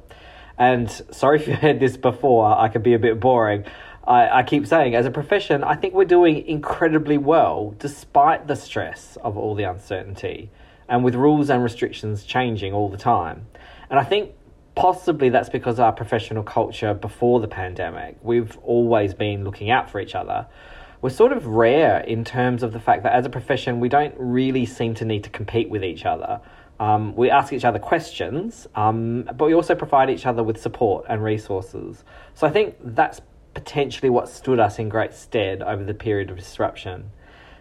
And 0.57 0.89
sorry 1.11 1.39
if 1.41 1.47
you 1.47 1.55
heard 1.55 1.79
this 1.79 1.97
before, 1.97 2.57
I 2.57 2.69
could 2.69 2.83
be 2.83 2.93
a 2.93 2.99
bit 2.99 3.19
boring. 3.19 3.65
I, 4.07 4.39
I 4.39 4.43
keep 4.43 4.67
saying, 4.67 4.95
as 4.95 5.05
a 5.05 5.11
profession, 5.11 5.63
I 5.63 5.75
think 5.75 5.93
we're 5.93 6.05
doing 6.05 6.45
incredibly 6.47 7.17
well 7.17 7.75
despite 7.79 8.47
the 8.47 8.55
stress 8.55 9.17
of 9.23 9.37
all 9.37 9.55
the 9.55 9.63
uncertainty 9.63 10.51
and 10.89 11.03
with 11.03 11.15
rules 11.15 11.49
and 11.49 11.63
restrictions 11.63 12.23
changing 12.23 12.73
all 12.73 12.89
the 12.89 12.97
time. 12.97 13.45
And 13.89 13.99
I 13.99 14.03
think 14.03 14.33
possibly 14.75 15.29
that's 15.29 15.49
because 15.49 15.79
our 15.79 15.91
professional 15.91 16.43
culture 16.43 16.93
before 16.93 17.39
the 17.39 17.47
pandemic, 17.47 18.17
we've 18.21 18.57
always 18.59 19.13
been 19.13 19.43
looking 19.43 19.69
out 19.69 19.89
for 19.89 19.99
each 19.99 20.15
other. 20.15 20.47
We're 21.01 21.09
sort 21.09 21.31
of 21.31 21.45
rare 21.45 21.99
in 21.99 22.25
terms 22.25 22.63
of 22.63 22.73
the 22.73 22.79
fact 22.79 23.03
that 23.03 23.13
as 23.13 23.25
a 23.25 23.29
profession, 23.29 23.79
we 23.79 23.87
don't 23.87 24.15
really 24.17 24.65
seem 24.65 24.95
to 24.95 25.05
need 25.05 25.23
to 25.23 25.29
compete 25.29 25.69
with 25.69 25.83
each 25.83 26.05
other. 26.05 26.41
Um, 26.79 27.15
we 27.15 27.29
ask 27.29 27.51
each 27.51 27.65
other 27.65 27.79
questions, 27.79 28.67
um, 28.75 29.23
but 29.35 29.45
we 29.45 29.53
also 29.53 29.75
provide 29.75 30.09
each 30.09 30.25
other 30.25 30.43
with 30.43 30.59
support 30.59 31.05
and 31.09 31.23
resources. 31.23 32.03
So 32.35 32.47
I 32.47 32.49
think 32.49 32.75
that's 32.81 33.21
potentially 33.53 34.09
what 34.09 34.29
stood 34.29 34.59
us 34.59 34.79
in 34.79 34.87
great 34.87 35.13
stead 35.13 35.61
over 35.61 35.83
the 35.83 35.93
period 35.93 36.29
of 36.29 36.37
disruption. 36.37 37.11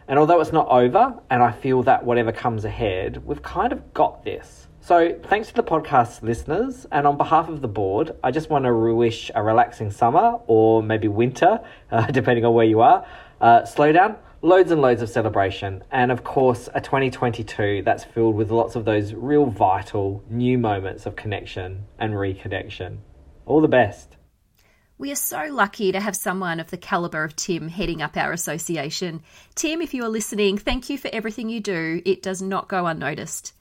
And 0.08 0.18
although 0.18 0.40
it's 0.40 0.52
not 0.52 0.68
over, 0.68 1.20
and 1.28 1.42
I 1.42 1.52
feel 1.52 1.82
that 1.82 2.04
whatever 2.04 2.32
comes 2.32 2.64
ahead, 2.64 3.26
we've 3.26 3.42
kind 3.42 3.72
of 3.72 3.92
got 3.92 4.24
this. 4.24 4.66
So, 4.80 5.14
thanks 5.24 5.48
to 5.48 5.54
the 5.54 5.62
podcast 5.62 6.22
listeners, 6.22 6.86
and 6.90 7.06
on 7.06 7.18
behalf 7.18 7.50
of 7.50 7.60
the 7.60 7.68
board, 7.68 8.12
I 8.24 8.30
just 8.30 8.48
want 8.48 8.64
to 8.64 8.72
wish 8.72 9.30
a 9.34 9.42
relaxing 9.42 9.90
summer 9.90 10.38
or 10.46 10.82
maybe 10.82 11.08
winter, 11.08 11.60
uh, 11.90 12.06
depending 12.06 12.46
on 12.46 12.54
where 12.54 12.64
you 12.64 12.80
are. 12.80 13.06
Uh, 13.38 13.66
slow 13.66 13.92
down, 13.92 14.16
loads 14.40 14.70
and 14.70 14.80
loads 14.80 15.02
of 15.02 15.10
celebration, 15.10 15.84
and 15.90 16.10
of 16.10 16.24
course, 16.24 16.70
a 16.74 16.80
2022 16.80 17.82
that's 17.84 18.04
filled 18.04 18.34
with 18.34 18.50
lots 18.50 18.76
of 18.76 18.86
those 18.86 19.12
real 19.12 19.44
vital 19.44 20.24
new 20.30 20.56
moments 20.56 21.04
of 21.04 21.16
connection 21.16 21.84
and 21.98 22.14
reconnection. 22.14 22.98
All 23.44 23.60
the 23.60 23.68
best. 23.68 24.17
We 25.00 25.12
are 25.12 25.16
so 25.16 25.46
lucky 25.52 25.92
to 25.92 26.00
have 26.00 26.16
someone 26.16 26.58
of 26.58 26.72
the 26.72 26.76
calibre 26.76 27.24
of 27.24 27.36
Tim 27.36 27.68
heading 27.68 28.02
up 28.02 28.16
our 28.16 28.32
association. 28.32 29.22
Tim, 29.54 29.80
if 29.80 29.94
you 29.94 30.02
are 30.02 30.08
listening, 30.08 30.58
thank 30.58 30.90
you 30.90 30.98
for 30.98 31.08
everything 31.12 31.48
you 31.48 31.60
do. 31.60 32.02
It 32.04 32.20
does 32.20 32.42
not 32.42 32.66
go 32.66 32.84
unnoticed. 32.84 33.52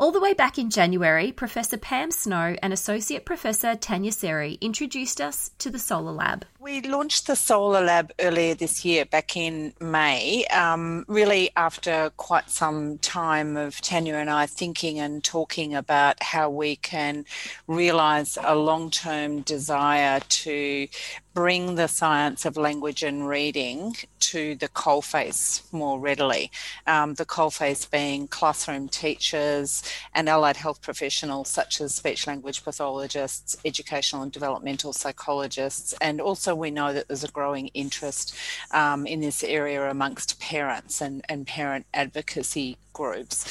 All 0.00 0.12
the 0.12 0.18
way 0.18 0.32
back 0.32 0.56
in 0.56 0.70
January, 0.70 1.30
Professor 1.30 1.76
Pam 1.76 2.10
Snow 2.10 2.56
and 2.62 2.72
Associate 2.72 3.22
Professor 3.22 3.74
Tanya 3.74 4.10
Serry 4.10 4.58
introduced 4.62 5.20
us 5.20 5.50
to 5.58 5.68
the 5.68 5.78
Solar 5.78 6.12
Lab. 6.12 6.46
We 6.58 6.80
launched 6.80 7.26
the 7.26 7.36
Solar 7.36 7.84
Lab 7.84 8.10
earlier 8.18 8.54
this 8.54 8.82
year, 8.82 9.04
back 9.04 9.36
in 9.36 9.74
May, 9.78 10.46
um, 10.46 11.04
really 11.06 11.50
after 11.54 12.10
quite 12.16 12.48
some 12.48 12.96
time 12.96 13.58
of 13.58 13.78
Tanya 13.82 14.14
and 14.14 14.30
I 14.30 14.46
thinking 14.46 14.98
and 14.98 15.22
talking 15.22 15.74
about 15.74 16.22
how 16.22 16.48
we 16.48 16.76
can 16.76 17.26
realise 17.66 18.38
a 18.42 18.54
long 18.54 18.90
term 18.90 19.42
desire 19.42 20.20
to 20.20 20.88
bring 21.40 21.76
the 21.76 21.88
science 21.88 22.44
of 22.44 22.58
language 22.58 23.02
and 23.02 23.26
reading 23.26 23.96
to 24.18 24.54
the 24.56 24.68
coalface 24.68 25.62
more 25.72 25.98
readily. 25.98 26.50
Um, 26.86 27.14
the 27.14 27.24
coalface 27.24 27.90
being 27.90 28.28
classroom 28.28 28.88
teachers 28.90 29.82
and 30.14 30.28
allied 30.28 30.58
health 30.58 30.82
professionals 30.82 31.48
such 31.48 31.80
as 31.80 31.94
speech 31.94 32.26
language 32.26 32.62
pathologists, 32.62 33.56
educational 33.64 34.22
and 34.22 34.30
developmental 34.30 34.92
psychologists, 34.92 35.94
and 36.02 36.20
also 36.20 36.54
we 36.54 36.70
know 36.70 36.92
that 36.92 37.08
there's 37.08 37.24
a 37.24 37.28
growing 37.28 37.68
interest 37.68 38.34
um, 38.72 39.06
in 39.06 39.20
this 39.22 39.42
area 39.42 39.90
amongst 39.90 40.38
parents 40.40 41.00
and, 41.00 41.24
and 41.30 41.46
parent 41.46 41.86
advocacy 41.94 42.76
groups. 42.92 43.46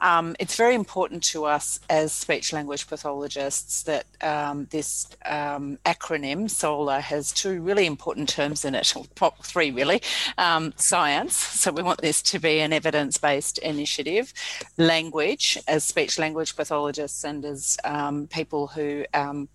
Um, 0.00 0.36
it's 0.38 0.56
very 0.56 0.74
important 0.74 1.22
to 1.24 1.44
us 1.44 1.80
as 1.88 2.12
speech 2.12 2.52
language 2.52 2.86
pathologists 2.86 3.82
that 3.84 4.06
um, 4.22 4.66
this 4.70 5.08
um, 5.26 5.78
acronym 5.84 6.48
SOLAR 6.50 7.00
has 7.00 7.32
two 7.32 7.60
really 7.60 7.86
important 7.86 8.28
terms 8.28 8.64
in 8.64 8.74
it, 8.74 8.94
or 9.20 9.32
three 9.42 9.70
really 9.70 10.02
um, 10.38 10.72
science, 10.76 11.36
so 11.36 11.72
we 11.72 11.82
want 11.82 12.00
this 12.00 12.22
to 12.22 12.38
be 12.38 12.60
an 12.60 12.72
evidence 12.72 13.18
based 13.18 13.58
initiative, 13.58 14.32
language, 14.76 15.58
as 15.68 15.84
speech 15.84 16.18
language 16.18 16.56
pathologists 16.56 17.24
and 17.24 17.44
as 17.44 17.76
um, 17.84 18.26
people 18.28 18.66
who 18.66 19.04
um, 19.14 19.48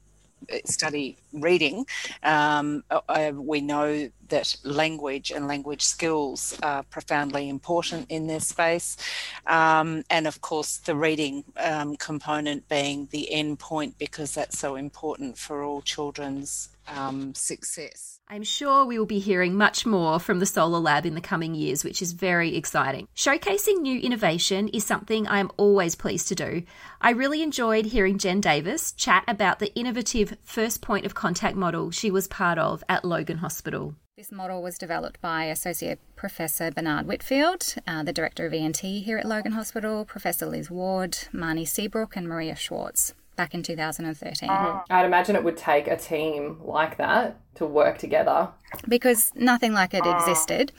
study 0.66 1.18
reading, 1.42 1.86
um, 2.24 2.84
uh, 2.90 3.32
we 3.36 3.62
know 3.62 4.10
that 4.30 4.56
language 4.64 5.32
and 5.32 5.48
language 5.48 5.84
skills 5.84 6.58
are 6.64 6.84
profoundly 6.84 7.48
important 7.50 8.08
in 8.10 8.28
this 8.28 8.48
space. 8.48 8.98
Um, 9.46 10.04
and 10.10 10.28
of 10.28 10.42
course, 10.42 10.78
the 10.78 10.96
reading 10.96 11.44
um, 11.58 11.96
component 11.96 12.68
being 12.68 13.08
the 13.12 13.32
end 13.32 13.60
point 13.60 13.98
because 13.98 14.34
that's 14.34 14.58
so 14.58 14.76
important 14.76 15.38
for 15.38 15.64
all 15.64 15.82
children's 15.82 16.70
um, 16.88 17.34
success. 17.34 18.20
I'm 18.28 18.44
sure 18.44 18.86
we 18.86 18.98
will 18.98 19.06
be 19.06 19.20
hearing 19.20 19.56
much 19.56 19.86
more 19.86 20.20
from 20.20 20.40
the 20.40 20.48
Solar 20.48 20.80
Lab 20.80 21.06
in 21.06 21.14
the 21.14 21.22
coming 21.22 21.54
years, 21.54 21.84
which 21.84 22.02
is 22.02 22.14
very 22.14 22.56
exciting. 22.56 23.08
Showcasing 23.16 23.82
new 23.82 24.00
innovation 24.00 24.68
is 24.70 24.84
something 24.84 25.28
I 25.28 25.40
am 25.40 25.52
always 25.58 25.94
pleased 25.96 26.30
to 26.30 26.36
do. 26.36 26.64
I 27.00 27.12
really 27.12 27.44
enjoyed 27.44 27.86
hearing 27.86 28.18
Jen 28.18 28.42
Davis 28.42 28.94
chat 28.94 29.24
about 29.28 29.60
the 29.60 29.74
innovative 29.76 30.38
first 30.44 30.82
point 30.82 31.06
of 31.06 31.14
contact 31.26 31.58
model 31.58 31.90
she 31.90 32.12
was 32.12 32.28
part 32.28 32.60
of 32.60 32.84
at 32.88 33.04
Logan 33.04 33.40
Hospital. 33.40 33.96
This 34.16 34.32
model 34.32 34.62
was 34.62 34.78
developed 34.78 35.20
by 35.22 35.46
Associate 35.46 36.00
Professor 36.16 36.70
Bernard 36.70 37.08
Whitfield, 37.08 37.74
uh, 37.88 38.04
the 38.04 38.14
Director 38.14 38.46
of 38.46 38.54
ENT 38.54 38.78
here 38.78 39.18
at 39.18 39.26
Logan 39.26 39.54
Hospital, 39.54 40.06
Professor 40.06 40.46
Liz 40.46 40.70
Ward, 40.70 41.14
Marnie 41.34 41.68
Seabrook, 41.68 42.16
and 42.16 42.28
Maria 42.28 42.56
Schwartz 42.56 43.16
back 43.36 43.56
in 43.56 43.64
2013. 43.64 44.48
Mm-hmm. 44.48 44.94
I'd 44.94 45.06
imagine 45.06 45.36
it 45.36 45.44
would 45.44 45.58
take 45.58 45.88
a 45.88 45.98
team 45.98 46.60
like 46.64 46.98
that 46.98 47.40
to 47.56 47.66
work 47.66 47.98
together. 47.98 48.50
Because 48.88 49.32
nothing 49.34 49.74
like 49.74 49.96
it 49.96 50.06
existed. 50.06 50.74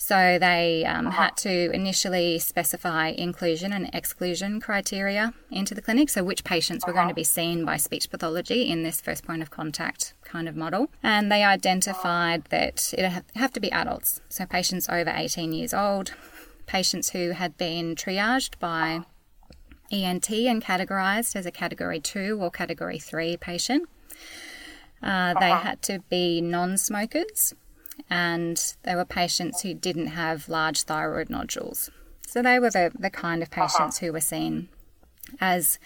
So 0.00 0.38
they 0.38 0.84
um, 0.84 1.06
had 1.06 1.36
to 1.38 1.72
initially 1.72 2.38
specify 2.38 3.08
inclusion 3.08 3.72
and 3.72 3.90
exclusion 3.92 4.60
criteria 4.60 5.34
into 5.50 5.74
the 5.74 5.82
clinic. 5.82 6.08
So 6.08 6.22
which 6.22 6.44
patients 6.44 6.86
were 6.86 6.92
going 6.92 7.08
to 7.08 7.14
be 7.14 7.24
seen 7.24 7.64
by 7.64 7.78
speech 7.78 8.08
pathology 8.08 8.70
in 8.70 8.84
this 8.84 9.00
first 9.00 9.26
point 9.26 9.42
of 9.42 9.50
contact 9.50 10.14
kind 10.24 10.48
of 10.48 10.54
model. 10.54 10.88
And 11.02 11.32
they 11.32 11.42
identified 11.42 12.44
that 12.44 12.94
it 12.96 13.24
have 13.34 13.52
to 13.52 13.60
be 13.60 13.72
adults. 13.72 14.20
So 14.28 14.46
patients 14.46 14.88
over 14.88 15.12
18 15.14 15.52
years 15.52 15.74
old, 15.74 16.14
patients 16.66 17.10
who 17.10 17.30
had 17.30 17.58
been 17.58 17.96
triaged 17.96 18.56
by 18.60 19.00
ENT 19.90 20.30
and 20.30 20.62
categorized 20.62 21.34
as 21.34 21.44
a 21.44 21.50
category 21.50 21.98
2 21.98 22.38
or 22.40 22.52
category 22.52 23.00
3 23.00 23.36
patient. 23.38 23.88
Uh, 25.02 25.34
they 25.40 25.50
had 25.50 25.82
to 25.82 25.98
be 26.08 26.40
non 26.40 26.78
smokers 26.78 27.54
and 28.10 28.74
they 28.82 28.94
were 28.94 29.04
patients 29.04 29.62
who 29.62 29.74
didn't 29.74 30.08
have 30.08 30.48
large 30.48 30.82
thyroid 30.82 31.30
nodules. 31.30 31.90
So 32.26 32.42
they 32.42 32.58
were 32.58 32.70
the, 32.70 32.92
the 32.98 33.10
kind 33.10 33.42
of 33.42 33.50
patients 33.50 33.98
who 33.98 34.12
were 34.12 34.20
seen 34.20 34.68
as 35.40 35.78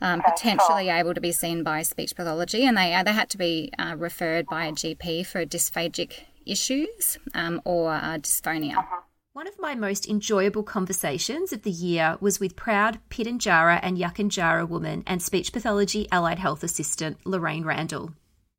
um, 0.00 0.22
potentially 0.22 0.88
able 0.88 1.14
to 1.14 1.20
be 1.20 1.32
seen 1.32 1.62
by 1.62 1.82
speech 1.82 2.14
pathology, 2.14 2.64
and 2.64 2.76
they, 2.76 3.00
they 3.04 3.12
had 3.12 3.30
to 3.30 3.38
be 3.38 3.72
uh, 3.78 3.94
referred 3.98 4.46
by 4.46 4.66
a 4.66 4.72
GP 4.72 5.26
for 5.26 5.44
dysphagic 5.44 6.24
issues 6.46 7.18
um, 7.34 7.60
or 7.64 7.92
uh, 7.92 8.18
dysphonia. 8.18 8.84
One 9.32 9.46
of 9.46 9.58
my 9.58 9.74
most 9.74 10.08
enjoyable 10.08 10.62
conversations 10.62 11.52
of 11.52 11.62
the 11.62 11.70
year 11.70 12.16
was 12.20 12.40
with 12.40 12.56
proud 12.56 12.98
Pitjantjatjara 13.08 13.80
and 13.82 13.96
Yankunytjatjara 13.96 14.68
woman 14.68 15.04
and 15.06 15.22
speech 15.22 15.52
pathology 15.52 16.08
allied 16.10 16.38
health 16.38 16.64
assistant 16.64 17.18
Lorraine 17.24 17.64
Randall. 17.64 18.14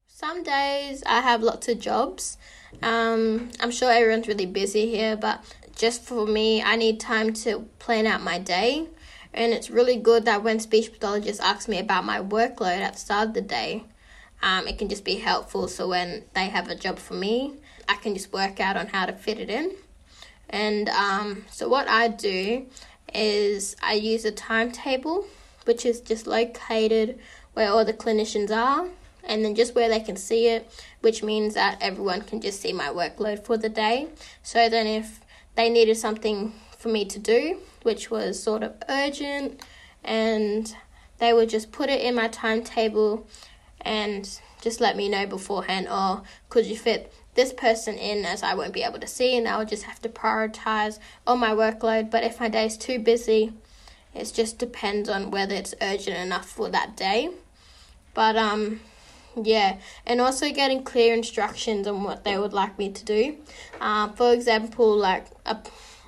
Some 0.08 0.44
days 0.44 1.04
I 1.06 1.22
have 1.22 1.44
lots 1.44 1.68
of 1.68 1.80
jobs. 1.80 2.38
Um, 2.82 3.50
I'm 3.60 3.72
sure 3.72 3.92
everyone's 3.92 4.28
really 4.28 4.46
busy 4.46 4.90
here, 4.90 5.16
but 5.16 5.44
just 5.76 6.04
for 6.04 6.26
me, 6.26 6.62
I 6.62 6.76
need 6.76 7.00
time 7.00 7.34
to 7.34 7.68
plan 7.80 8.06
out 8.06 8.22
my 8.22 8.40
day. 8.40 8.88
And 9.34 9.54
it's 9.54 9.70
really 9.70 9.98
good 9.98 10.26
that 10.26 10.44
when 10.44 10.60
speech 10.60 10.92
pathologists 10.92 11.42
ask 11.42 11.68
me 11.70 11.80
about 11.80 12.04
my 12.04 12.20
workload 12.20 12.80
at 12.80 12.94
the 12.94 13.00
start 13.00 13.30
of 13.30 13.34
the 13.34 13.42
day, 13.42 13.84
um, 14.42 14.68
it 14.68 14.78
can 14.78 14.90
just 14.90 15.04
be 15.04 15.16
helpful. 15.16 15.68
So 15.68 15.88
when 15.88 16.24
they 16.34 16.46
have 16.46 16.70
a 16.70 16.76
job 16.76 16.98
for 16.98 17.14
me, 17.14 17.56
I 17.88 17.96
can 17.96 18.14
just 18.14 18.34
work 18.34 18.60
out 18.60 18.78
on 18.78 18.88
how 18.88 19.06
to 19.06 19.14
fit 19.14 19.40
it 19.40 19.50
in. 19.50 19.76
And 20.50 20.90
um, 20.90 21.46
so 21.52 21.70
what 21.70 21.88
I 21.88 22.08
do 22.08 22.66
is 23.14 23.76
I 23.82 23.94
use 23.94 24.26
a 24.26 24.32
timetable, 24.32 25.26
which 25.66 25.86
is 25.86 26.02
just 26.02 26.26
located 26.26 27.20
where 27.54 27.70
all 27.70 27.86
the 27.86 27.94
clinicians 27.94 28.50
are, 28.50 28.88
and 29.24 29.44
then 29.44 29.54
just 29.54 29.76
where 29.76 29.90
they 29.90 30.00
can 30.00 30.16
see 30.16 30.48
it, 30.48 30.72
which 31.02 31.24
means 31.24 31.54
that 31.54 31.78
everyone 31.82 32.22
can 32.22 32.42
just 32.42 32.62
see 32.62 32.74
my 32.74 32.88
workload 32.88 33.44
for 33.44 33.58
the 33.58 33.70
day. 33.70 34.08
So 34.44 34.70
then 34.70 34.88
if 34.88 35.22
they 35.56 35.70
needed 35.70 35.98
something 35.98 36.54
for 36.78 36.90
me 36.90 37.06
to 37.06 37.20
do, 37.20 37.60
which 37.84 38.10
was 38.10 38.42
sort 38.42 38.64
of 38.64 38.74
urgent, 38.88 39.62
and 40.04 40.76
they 41.18 41.34
would 41.34 41.50
just 41.50 41.72
put 41.72 41.90
it 41.90 42.02
in 42.02 42.16
my 42.16 42.28
timetable 42.30 43.28
and 43.82 44.40
just 44.62 44.82
let 44.82 44.98
me 44.98 45.08
know 45.08 45.26
beforehand, 45.26 45.88
or 45.88 45.92
oh, 45.94 46.24
could 46.50 46.66
you 46.66 46.78
fit 46.78 47.14
this 47.36 47.54
person 47.54 47.96
in 47.96 48.26
as 48.26 48.44
I 48.44 48.54
won't 48.54 48.74
be 48.74 48.84
able 48.84 49.00
to 49.00 49.08
see, 49.08 49.38
and 49.38 49.48
I'll 49.48 49.66
just 49.66 49.84
have 49.84 50.02
to 50.02 50.10
prioritize 50.10 51.00
on 51.26 51.40
my 51.40 51.52
workload. 51.52 52.12
But 52.12 52.24
if 52.24 52.40
my 52.40 52.50
day 52.50 52.66
is 52.66 52.78
too 52.78 53.00
busy, 53.00 53.54
it 54.14 54.32
just 54.34 54.58
depends 54.58 55.08
on 55.08 55.32
whether 55.32 55.56
it's 55.56 55.76
urgent 55.82 56.18
enough 56.18 56.50
for 56.50 56.70
that 56.70 56.98
day. 56.98 57.30
But 58.14 58.36
um, 58.36 58.82
yeah, 59.46 59.80
and 60.06 60.22
also 60.22 60.52
getting 60.52 60.84
clear 60.84 61.14
instructions 61.14 61.88
on 61.88 62.04
what 62.04 62.24
they 62.24 62.38
would 62.38 62.54
like 62.54 62.78
me 62.78 62.92
to 62.92 63.06
do. 63.06 63.38
Uh, 63.80 64.10
for 64.10 64.34
example, 64.34 64.96
like 64.96 65.28
a 65.46 65.58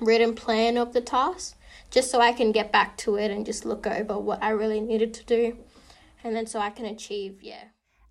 written 0.00 0.34
plan 0.34 0.76
of 0.76 0.92
the 0.92 1.00
task, 1.00 1.56
just 1.90 2.10
so 2.10 2.20
I 2.20 2.32
can 2.32 2.52
get 2.52 2.72
back 2.72 2.96
to 2.98 3.16
it 3.16 3.30
and 3.30 3.46
just 3.46 3.64
look 3.64 3.86
over 3.86 4.18
what 4.18 4.42
I 4.42 4.50
really 4.50 4.80
needed 4.80 5.14
to 5.14 5.24
do, 5.24 5.58
and 6.24 6.34
then 6.34 6.46
so 6.46 6.58
I 6.58 6.70
can 6.70 6.86
achieve, 6.86 7.42
yeah. 7.42 7.64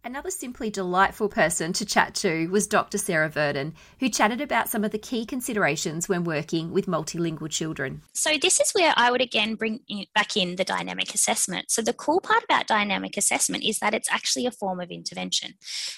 Another 0.04 0.32
simply 0.32 0.72
delightful 0.72 1.30
person 1.30 1.74
to 1.74 1.86
chat 1.86 2.16
to 2.16 2.48
was 2.48 2.66
Dr. 2.66 2.98
Sarah 2.98 3.30
Verdon, 3.30 3.76
who 4.00 4.10
chatted 4.10 4.42
about 4.42 4.68
some 4.68 4.84
of 4.84 4.90
the 4.90 4.98
key 4.98 5.28
considerations 5.28 6.10
when 6.10 6.24
working 6.24 6.72
with 6.72 6.88
multilingual 6.88 7.52
children. 7.52 8.02
So, 8.12 8.36
this 8.42 8.60
is 8.60 8.72
where 8.72 8.96
I 8.98 9.12
would 9.12 9.22
again 9.22 9.54
bring 9.54 9.82
back 10.16 10.36
in 10.36 10.56
the 10.56 10.64
dynamic 10.64 11.14
assessment. 11.14 11.70
So, 11.70 11.84
the 11.84 11.94
cool 11.94 12.20
part 12.20 12.44
about 12.44 12.66
dynamic 12.66 13.16
assessment 13.16 13.64
is 13.64 13.78
that 13.78 13.94
it's 13.94 14.12
actually 14.12 14.48
a 14.48 14.52
form 14.52 14.80
of 14.80 14.90
intervention 14.90 15.54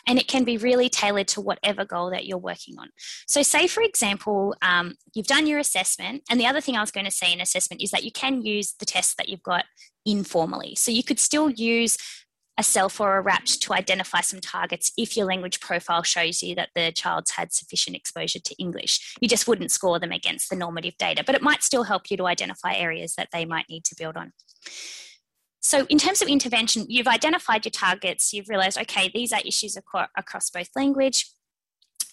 and 0.05 0.19
it 0.19 0.27
can 0.27 0.43
be 0.43 0.57
really 0.57 0.89
tailored 0.89 1.29
to 1.29 1.41
whatever 1.41 1.85
goal 1.85 2.09
that 2.09 2.25
you're 2.25 2.37
working 2.37 2.75
on. 2.79 2.89
So, 3.25 3.41
say 3.41 3.67
for 3.67 3.81
example, 3.81 4.53
um, 4.61 4.95
you've 5.13 5.27
done 5.27 5.47
your 5.47 5.59
assessment, 5.59 6.23
and 6.29 6.41
the 6.41 6.47
other 6.47 6.59
thing 6.59 6.75
I 6.75 6.81
was 6.81 6.91
going 6.91 7.05
to 7.05 7.11
say 7.11 7.31
in 7.31 7.39
assessment 7.39 7.81
is 7.81 7.91
that 7.91 8.03
you 8.03 8.11
can 8.11 8.41
use 8.41 8.73
the 8.77 8.85
tests 8.85 9.15
that 9.15 9.29
you've 9.29 9.43
got 9.43 9.63
informally. 10.05 10.75
So, 10.75 10.91
you 10.91 11.03
could 11.03 11.21
still 11.21 11.49
use 11.49 11.97
a 12.57 12.61
CELF 12.61 12.99
or 12.99 13.17
a 13.17 13.21
RAPT 13.21 13.61
to 13.63 13.73
identify 13.73 14.21
some 14.21 14.39
targets 14.39 14.91
if 14.97 15.17
your 15.17 15.25
language 15.25 15.59
profile 15.59 16.03
shows 16.03 16.43
you 16.43 16.53
that 16.55 16.69
the 16.75 16.91
child's 16.91 17.31
had 17.31 17.51
sufficient 17.51 17.95
exposure 17.95 18.39
to 18.39 18.55
English. 18.59 19.15
You 19.19 19.27
just 19.27 19.47
wouldn't 19.47 19.71
score 19.71 19.99
them 19.99 20.11
against 20.11 20.49
the 20.49 20.55
normative 20.55 20.95
data, 20.97 21.23
but 21.25 21.35
it 21.35 21.41
might 21.41 21.63
still 21.63 21.83
help 21.83 22.11
you 22.11 22.17
to 22.17 22.27
identify 22.27 22.73
areas 22.75 23.15
that 23.15 23.29
they 23.33 23.45
might 23.45 23.65
need 23.69 23.85
to 23.85 23.95
build 23.97 24.17
on. 24.17 24.33
So, 25.61 25.85
in 25.87 25.97
terms 25.97 26.21
of 26.21 26.27
intervention, 26.27 26.85
you've 26.89 27.07
identified 27.07 27.63
your 27.65 27.71
targets, 27.71 28.33
you've 28.33 28.49
realized, 28.49 28.77
okay, 28.77 29.09
these 29.13 29.31
are 29.31 29.39
issues 29.45 29.77
across 29.77 30.49
both 30.49 30.69
language, 30.75 31.31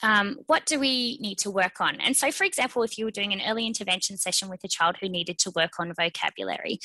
um, 0.02 0.38
what 0.46 0.66
do 0.66 0.78
we 0.78 1.18
need 1.20 1.38
to 1.38 1.50
work 1.50 1.80
on? 1.80 2.00
And 2.00 2.16
so, 2.16 2.30
for 2.30 2.44
example, 2.44 2.82
if 2.82 2.98
you 2.98 3.04
were 3.04 3.10
doing 3.10 3.32
an 3.32 3.40
early 3.46 3.66
intervention 3.66 4.16
session 4.16 4.48
with 4.48 4.64
a 4.64 4.68
child 4.68 4.96
who 5.00 5.08
needed 5.08 5.38
to 5.40 5.52
work 5.54 5.72
on 5.78 5.92
vocabulary 5.94 6.78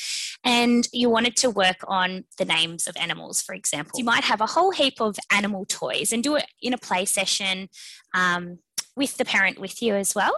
and 0.43 0.87
you 0.91 1.09
wanted 1.09 1.35
to 1.37 1.49
work 1.49 1.77
on 1.87 2.25
the 2.37 2.45
names 2.45 2.87
of 2.87 2.95
animals, 2.97 3.41
for 3.41 3.55
example, 3.55 3.97
you 3.97 4.05
might 4.05 4.23
have 4.23 4.41
a 4.41 4.47
whole 4.47 4.71
heap 4.71 4.99
of 4.99 5.17
animal 5.31 5.65
toys 5.65 6.11
and 6.11 6.23
do 6.23 6.35
it 6.35 6.45
in 6.61 6.73
a 6.73 6.77
play 6.77 7.05
session 7.05 7.69
um, 8.13 8.59
with 8.95 9.17
the 9.17 9.25
parent 9.25 9.59
with 9.59 9.81
you 9.81 9.95
as 9.95 10.15
well. 10.15 10.35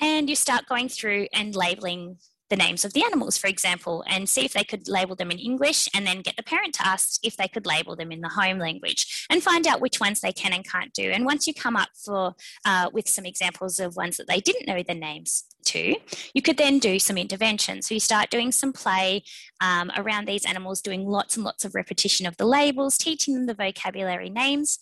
And 0.00 0.28
you 0.28 0.36
start 0.36 0.66
going 0.68 0.88
through 0.88 1.28
and 1.32 1.54
labeling 1.56 2.18
the 2.48 2.56
names 2.56 2.84
of 2.84 2.92
the 2.92 3.02
animals, 3.02 3.36
for 3.36 3.48
example, 3.48 4.04
and 4.06 4.28
see 4.28 4.44
if 4.44 4.52
they 4.52 4.64
could 4.64 4.88
label 4.88 5.16
them 5.16 5.30
in 5.30 5.38
English, 5.38 5.88
and 5.94 6.06
then 6.06 6.22
get 6.22 6.36
the 6.36 6.42
parent 6.42 6.74
to 6.74 6.86
ask 6.86 7.24
if 7.24 7.36
they 7.36 7.48
could 7.48 7.66
label 7.66 7.96
them 7.96 8.12
in 8.12 8.20
the 8.20 8.28
home 8.28 8.58
language, 8.58 9.26
and 9.30 9.42
find 9.42 9.66
out 9.66 9.80
which 9.80 10.00
ones 10.00 10.20
they 10.20 10.32
can 10.32 10.52
and 10.52 10.68
can't 10.68 10.92
do. 10.92 11.10
And 11.10 11.24
once 11.24 11.46
you 11.46 11.54
come 11.54 11.76
up 11.76 11.88
for 12.04 12.34
uh, 12.64 12.90
with 12.92 13.08
some 13.08 13.26
examples 13.26 13.80
of 13.80 13.96
ones 13.96 14.16
that 14.16 14.28
they 14.28 14.40
didn't 14.40 14.68
know 14.68 14.82
the 14.82 14.94
names 14.94 15.44
to, 15.64 15.96
you 16.34 16.42
could 16.42 16.56
then 16.56 16.78
do 16.78 16.98
some 16.98 17.18
intervention. 17.18 17.82
So 17.82 17.94
you 17.94 18.00
start 18.00 18.30
doing 18.30 18.52
some 18.52 18.72
play 18.72 19.24
um, 19.60 19.90
around 19.96 20.26
these 20.26 20.44
animals, 20.44 20.80
doing 20.80 21.04
lots 21.06 21.36
and 21.36 21.44
lots 21.44 21.64
of 21.64 21.74
repetition 21.74 22.26
of 22.26 22.36
the 22.36 22.46
labels, 22.46 22.96
teaching 22.96 23.34
them 23.34 23.46
the 23.46 23.54
vocabulary 23.54 24.30
names. 24.30 24.78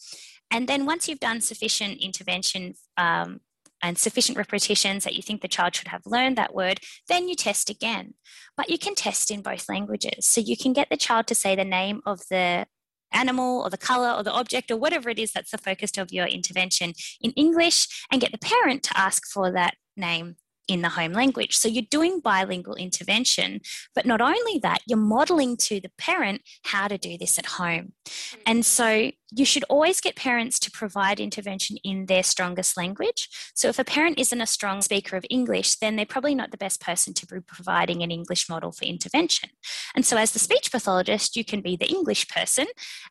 And 0.51 0.69
then 0.69 0.85
once 0.85 1.09
you've 1.09 1.21
done 1.21 1.41
sufficient 1.41 2.03
intervention 2.03 2.75
um, 2.97 3.41
and 3.85 3.99
sufficient 3.99 4.39
repetitions 4.39 5.05
that 5.05 5.15
you 5.15 5.23
think 5.23 5.43
the 5.43 5.47
child 5.47 5.77
should 5.77 5.89
have 5.89 6.01
learned 6.07 6.39
that 6.39 6.55
word, 6.55 6.81
then 7.07 7.29
you 7.29 7.35
test 7.35 7.69
again. 7.69 8.15
But 8.57 8.71
you 8.71 8.79
can 8.79 8.95
test 8.95 9.31
in 9.31 9.43
both 9.43 9.69
languages. 9.69 10.27
So 10.27 10.41
you 10.41 10.57
can 10.57 10.73
get 10.73 10.89
the 10.89 10.97
child 10.97 11.27
to 11.27 11.35
say 11.35 11.55
the 11.55 11.67
name 11.67 12.01
of 12.07 12.21
the 12.31 12.67
animal 13.13 13.61
or 13.61 13.69
the 13.69 13.77
color 13.77 14.11
or 14.11 14.23
the 14.23 14.33
object 14.33 14.71
or 14.71 14.79
whatever 14.79 15.11
it 15.11 15.19
is 15.19 15.33
that's 15.33 15.51
the 15.51 15.59
focus 15.59 15.99
of 15.99 16.13
your 16.13 16.25
intervention 16.25 16.95
in 17.21 17.33
English 17.33 18.07
and 18.11 18.23
get 18.23 18.33
the 18.33 18.39
parent 18.39 18.83
to 18.85 18.99
ask 18.99 19.27
for 19.27 19.53
that 19.53 19.75
name 19.99 20.37
in 20.67 20.81
the 20.81 20.89
home 20.89 21.13
language. 21.13 21.55
So 21.55 21.69
you're 21.69 21.85
doing 21.91 22.21
bilingual 22.21 22.77
intervention, 22.77 23.61
but 23.95 24.07
not 24.07 24.23
only 24.23 24.59
that, 24.63 24.81
you're 24.87 24.97
modeling 24.97 25.59
to 25.59 25.79
the 25.79 25.91
parent 25.99 26.41
how 26.65 26.89
to 26.89 26.97
do 26.97 27.19
this 27.19 27.39
at 27.39 27.45
home. 27.45 27.93
And 28.47 28.65
so 28.65 29.11
you 29.37 29.45
should 29.45 29.65
always 29.65 30.01
get 30.01 30.17
parents 30.17 30.59
to 30.61 30.71
provide 30.71 31.19
intervention 31.19 31.77
in 31.83 32.07
their 32.07 32.23
strongest 32.23 32.77
language. 32.77 33.29
So 33.55 33.69
if 33.69 33.79
a 33.79 33.85
parent 33.85 34.19
isn't 34.19 34.41
a 34.41 34.47
strong 34.47 34.83
speaker 34.83 35.17
of 35.17 35.25
English, 35.29 35.77
then 35.77 35.97
they're 35.97 36.07
probably 36.07 36.35
not 36.35 36.51
the 36.51 36.57
best 36.57 36.81
person 36.81 37.15
to 37.15 37.27
be 37.27 37.41
providing 37.41 38.03
an 38.03 38.11
English 38.11 38.49
model 38.49 38.73
for 38.73 38.85
intervention. 38.85 39.51
And 39.95 40.07
so 40.07 40.17
as 40.17 40.33
the 40.33 40.39
speech 40.39 40.71
pathologist, 40.71 41.37
you 41.37 41.45
can 41.45 41.61
be 41.61 41.77
the 41.77 41.89
English 41.89 42.29
person, 42.29 42.67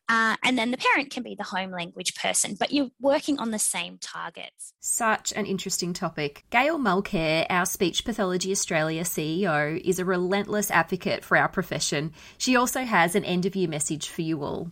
uh, 0.10 0.38
and 0.44 0.58
then 0.58 0.72
the 0.72 0.78
parent 0.78 1.12
can 1.12 1.24
be 1.24 1.36
the 1.36 1.44
home 1.44 1.72
language 1.72 2.16
person, 2.16 2.56
but 2.60 2.72
you're 2.72 2.92
working 3.00 3.40
on 3.40 3.52
the 3.52 3.60
same 3.60 3.98
targets. 4.00 4.74
Such 4.80 5.34
an 5.34 5.46
interesting 5.46 5.94
topic. 5.94 6.46
Gail 6.50 6.78
Mulcair, 6.78 7.46
our 7.50 7.66
Speech 7.66 8.06
Pathology 8.06 8.52
Australia 8.52 9.04
CEO, 9.04 9.80
is 9.84 10.00
a 10.00 10.06
relentless 10.06 10.72
advocate 10.72 11.24
for 11.24 11.38
our 11.38 11.50
profession. 11.50 12.14
She 12.38 12.56
also 12.56 12.84
has 12.84 13.16
an 13.16 13.26
end 13.26 13.46
of 13.46 13.56
year 13.56 13.68
message 13.68 14.10
for 14.10 14.22
you 14.22 14.44
all. 14.44 14.72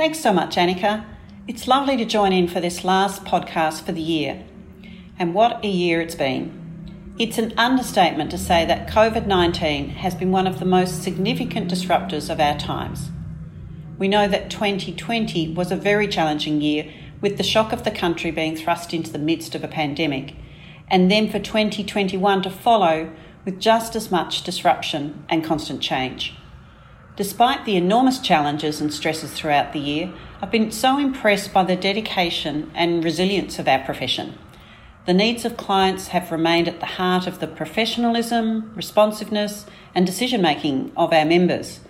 Thanks 0.00 0.20
so 0.20 0.32
much, 0.32 0.56
Anneke. 0.56 1.04
It's 1.46 1.68
lovely 1.68 1.94
to 1.98 2.06
join 2.06 2.32
in 2.32 2.48
for 2.48 2.58
this 2.58 2.84
last 2.84 3.22
podcast 3.26 3.82
for 3.84 3.92
the 3.92 4.00
year. 4.00 4.42
And 5.18 5.34
what 5.34 5.62
a 5.62 5.68
year 5.68 6.00
it's 6.00 6.14
been. 6.14 7.12
It's 7.18 7.36
an 7.36 7.52
understatement 7.58 8.30
to 8.30 8.38
say 8.38 8.64
that 8.64 8.88
COVID 8.88 9.26
19 9.26 9.90
has 9.90 10.14
been 10.14 10.32
one 10.32 10.46
of 10.46 10.58
the 10.58 10.64
most 10.64 11.02
significant 11.02 11.70
disruptors 11.70 12.30
of 12.30 12.40
our 12.40 12.58
times. 12.58 13.10
We 13.98 14.08
know 14.08 14.26
that 14.26 14.48
2020 14.48 15.52
was 15.52 15.70
a 15.70 15.76
very 15.76 16.08
challenging 16.08 16.62
year, 16.62 16.90
with 17.20 17.36
the 17.36 17.42
shock 17.42 17.70
of 17.70 17.84
the 17.84 17.90
country 17.90 18.30
being 18.30 18.56
thrust 18.56 18.94
into 18.94 19.12
the 19.12 19.18
midst 19.18 19.54
of 19.54 19.62
a 19.62 19.68
pandemic, 19.68 20.34
and 20.88 21.10
then 21.10 21.30
for 21.30 21.38
2021 21.38 22.40
to 22.40 22.48
follow 22.48 23.12
with 23.44 23.60
just 23.60 23.94
as 23.94 24.10
much 24.10 24.44
disruption 24.44 25.26
and 25.28 25.44
constant 25.44 25.82
change. 25.82 26.39
Despite 27.20 27.66
the 27.66 27.76
enormous 27.76 28.18
challenges 28.18 28.80
and 28.80 28.90
stresses 28.90 29.30
throughout 29.30 29.74
the 29.74 29.78
year, 29.78 30.10
I've 30.40 30.50
been 30.50 30.72
so 30.72 30.96
impressed 30.96 31.52
by 31.52 31.64
the 31.64 31.76
dedication 31.76 32.70
and 32.74 33.04
resilience 33.04 33.58
of 33.58 33.68
our 33.68 33.80
profession. 33.80 34.38
The 35.04 35.12
needs 35.12 35.44
of 35.44 35.58
clients 35.58 36.08
have 36.08 36.32
remained 36.32 36.66
at 36.66 36.80
the 36.80 36.96
heart 36.96 37.26
of 37.26 37.38
the 37.38 37.46
professionalism, 37.46 38.72
responsiveness, 38.74 39.66
and 39.94 40.06
decision 40.06 40.40
making 40.40 40.92
of 40.96 41.12
our 41.12 41.26
members. 41.26 41.80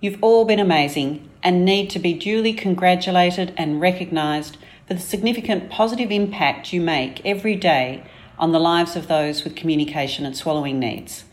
You've 0.00 0.22
all 0.22 0.46
been 0.46 0.58
amazing 0.58 1.28
and 1.42 1.66
need 1.66 1.90
to 1.90 1.98
be 1.98 2.14
duly 2.14 2.54
congratulated 2.54 3.52
and 3.58 3.78
recognised 3.78 4.56
for 4.88 4.94
the 4.94 5.00
significant 5.00 5.68
positive 5.68 6.10
impact 6.10 6.72
you 6.72 6.80
make 6.80 7.20
every 7.26 7.56
day 7.56 8.04
on 8.38 8.52
the 8.52 8.58
lives 8.58 8.96
of 8.96 9.06
those 9.06 9.44
with 9.44 9.54
communication 9.54 10.24
and 10.24 10.34
swallowing 10.34 10.78
needs. 10.78 11.24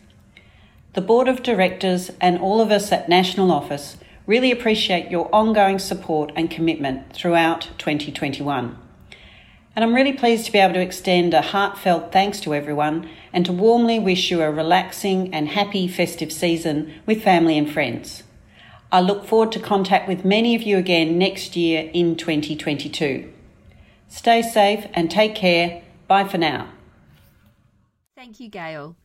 The 0.92 1.00
Board 1.00 1.28
of 1.28 1.44
Directors 1.44 2.10
and 2.20 2.36
all 2.40 2.60
of 2.60 2.72
us 2.72 2.90
at 2.90 3.08
National 3.08 3.52
Office 3.52 3.96
really 4.26 4.50
appreciate 4.50 5.08
your 5.08 5.32
ongoing 5.32 5.78
support 5.78 6.32
and 6.34 6.50
commitment 6.50 7.12
throughout 7.12 7.68
2021. 7.78 8.76
And 9.76 9.84
I'm 9.84 9.94
really 9.94 10.12
pleased 10.12 10.46
to 10.46 10.52
be 10.52 10.58
able 10.58 10.74
to 10.74 10.80
extend 10.80 11.32
a 11.32 11.42
heartfelt 11.42 12.10
thanks 12.10 12.40
to 12.40 12.56
everyone 12.56 13.08
and 13.32 13.46
to 13.46 13.52
warmly 13.52 14.00
wish 14.00 14.32
you 14.32 14.42
a 14.42 14.50
relaxing 14.50 15.32
and 15.32 15.50
happy 15.50 15.86
festive 15.86 16.32
season 16.32 16.92
with 17.06 17.22
family 17.22 17.56
and 17.56 17.70
friends. 17.70 18.24
I 18.90 19.00
look 19.00 19.24
forward 19.24 19.52
to 19.52 19.60
contact 19.60 20.08
with 20.08 20.24
many 20.24 20.56
of 20.56 20.62
you 20.62 20.76
again 20.76 21.16
next 21.16 21.54
year 21.54 21.88
in 21.94 22.16
2022. 22.16 23.32
Stay 24.08 24.42
safe 24.42 24.86
and 24.92 25.08
take 25.08 25.36
care. 25.36 25.84
Bye 26.08 26.26
for 26.26 26.38
now. 26.38 26.72
Thank 28.16 28.40
you, 28.40 28.48
Gail. 28.48 28.96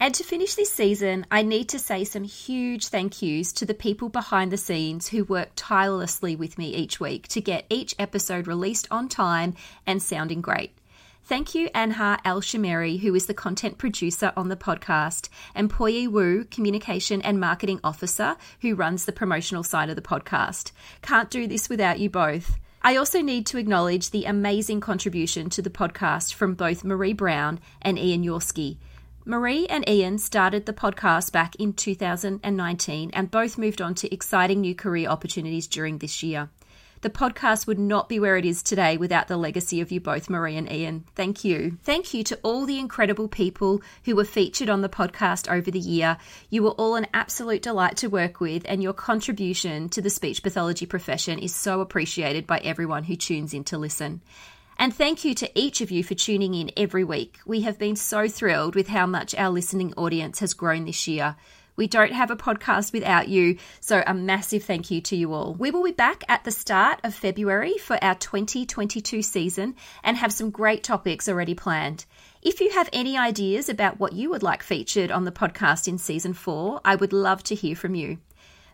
And 0.00 0.14
to 0.16 0.24
finish 0.24 0.54
this 0.54 0.72
season, 0.72 1.24
I 1.30 1.42
need 1.42 1.68
to 1.70 1.78
say 1.78 2.04
some 2.04 2.24
huge 2.24 2.88
thank 2.88 3.22
yous 3.22 3.52
to 3.52 3.64
the 3.64 3.74
people 3.74 4.08
behind 4.08 4.50
the 4.50 4.56
scenes 4.56 5.08
who 5.08 5.24
work 5.24 5.50
tirelessly 5.56 6.36
with 6.36 6.58
me 6.58 6.74
each 6.74 7.00
week 7.00 7.28
to 7.28 7.40
get 7.40 7.64
each 7.70 7.94
episode 7.98 8.46
released 8.46 8.88
on 8.90 9.08
time 9.08 9.54
and 9.86 10.02
sounding 10.02 10.40
great. 10.40 10.76
Thank 11.26 11.54
you, 11.54 11.70
Anha 11.70 12.18
Al 12.22 12.42
Shameri, 12.42 13.00
who 13.00 13.14
is 13.14 13.24
the 13.24 13.32
content 13.32 13.78
producer 13.78 14.34
on 14.36 14.50
the 14.50 14.56
podcast, 14.56 15.30
and 15.54 15.72
Poyi 15.72 16.06
Wu, 16.06 16.44
Communication 16.44 17.22
and 17.22 17.40
Marketing 17.40 17.80
Officer, 17.82 18.36
who 18.60 18.74
runs 18.74 19.06
the 19.06 19.12
promotional 19.12 19.62
side 19.62 19.88
of 19.88 19.96
the 19.96 20.02
podcast. 20.02 20.72
Can't 21.00 21.30
do 21.30 21.46
this 21.46 21.70
without 21.70 21.98
you 21.98 22.10
both. 22.10 22.58
I 22.82 22.96
also 22.96 23.22
need 23.22 23.46
to 23.46 23.56
acknowledge 23.56 24.10
the 24.10 24.26
amazing 24.26 24.82
contribution 24.82 25.48
to 25.48 25.62
the 25.62 25.70
podcast 25.70 26.34
from 26.34 26.52
both 26.52 26.84
Marie 26.84 27.14
Brown 27.14 27.58
and 27.80 27.98
Ian 27.98 28.22
Yorsky. 28.22 28.76
Marie 29.26 29.66
and 29.68 29.88
Ian 29.88 30.18
started 30.18 30.66
the 30.66 30.74
podcast 30.74 31.32
back 31.32 31.56
in 31.56 31.72
2019 31.72 33.10
and 33.14 33.30
both 33.30 33.56
moved 33.56 33.80
on 33.80 33.94
to 33.94 34.12
exciting 34.12 34.60
new 34.60 34.74
career 34.74 35.08
opportunities 35.08 35.66
during 35.66 35.96
this 35.96 36.22
year. 36.22 36.50
The 37.00 37.08
podcast 37.08 37.66
would 37.66 37.78
not 37.78 38.10
be 38.10 38.20
where 38.20 38.36
it 38.36 38.44
is 38.44 38.62
today 38.62 38.98
without 38.98 39.28
the 39.28 39.38
legacy 39.38 39.80
of 39.80 39.90
you 39.90 39.98
both, 39.98 40.28
Marie 40.28 40.58
and 40.58 40.70
Ian. 40.70 41.04
Thank 41.14 41.42
you. 41.42 41.78
Thank 41.84 42.12
you 42.12 42.22
to 42.24 42.38
all 42.42 42.66
the 42.66 42.78
incredible 42.78 43.28
people 43.28 43.80
who 44.04 44.14
were 44.14 44.26
featured 44.26 44.68
on 44.68 44.82
the 44.82 44.90
podcast 44.90 45.50
over 45.50 45.70
the 45.70 45.78
year. 45.78 46.18
You 46.50 46.62
were 46.62 46.72
all 46.72 46.94
an 46.94 47.06
absolute 47.14 47.62
delight 47.62 47.96
to 47.98 48.08
work 48.08 48.40
with, 48.40 48.62
and 48.66 48.82
your 48.82 48.92
contribution 48.92 49.88
to 49.90 50.02
the 50.02 50.10
speech 50.10 50.42
pathology 50.42 50.84
profession 50.84 51.38
is 51.38 51.54
so 51.54 51.80
appreciated 51.80 52.46
by 52.46 52.58
everyone 52.58 53.04
who 53.04 53.16
tunes 53.16 53.54
in 53.54 53.64
to 53.64 53.78
listen. 53.78 54.20
And 54.78 54.94
thank 54.94 55.24
you 55.24 55.34
to 55.34 55.50
each 55.54 55.80
of 55.80 55.90
you 55.90 56.02
for 56.02 56.14
tuning 56.14 56.54
in 56.54 56.70
every 56.76 57.04
week. 57.04 57.38
We 57.46 57.62
have 57.62 57.78
been 57.78 57.96
so 57.96 58.28
thrilled 58.28 58.74
with 58.74 58.88
how 58.88 59.06
much 59.06 59.34
our 59.34 59.50
listening 59.50 59.94
audience 59.96 60.40
has 60.40 60.54
grown 60.54 60.84
this 60.84 61.06
year. 61.06 61.36
We 61.76 61.86
don't 61.88 62.12
have 62.12 62.30
a 62.30 62.36
podcast 62.36 62.92
without 62.92 63.28
you, 63.28 63.58
so 63.80 64.04
a 64.06 64.14
massive 64.14 64.62
thank 64.62 64.90
you 64.90 65.00
to 65.02 65.16
you 65.16 65.32
all. 65.32 65.54
We 65.54 65.70
will 65.72 65.82
be 65.82 65.92
back 65.92 66.22
at 66.28 66.44
the 66.44 66.52
start 66.52 67.00
of 67.02 67.14
February 67.14 67.78
for 67.78 68.02
our 68.02 68.14
2022 68.14 69.22
season 69.22 69.74
and 70.04 70.16
have 70.16 70.32
some 70.32 70.50
great 70.50 70.84
topics 70.84 71.28
already 71.28 71.54
planned. 71.54 72.04
If 72.42 72.60
you 72.60 72.70
have 72.70 72.88
any 72.92 73.18
ideas 73.18 73.68
about 73.68 73.98
what 73.98 74.12
you 74.12 74.30
would 74.30 74.42
like 74.42 74.62
featured 74.62 75.10
on 75.10 75.24
the 75.24 75.32
podcast 75.32 75.88
in 75.88 75.98
season 75.98 76.32
four, 76.32 76.80
I 76.84 76.94
would 76.94 77.12
love 77.12 77.42
to 77.44 77.54
hear 77.54 77.74
from 77.74 77.94
you. 77.94 78.18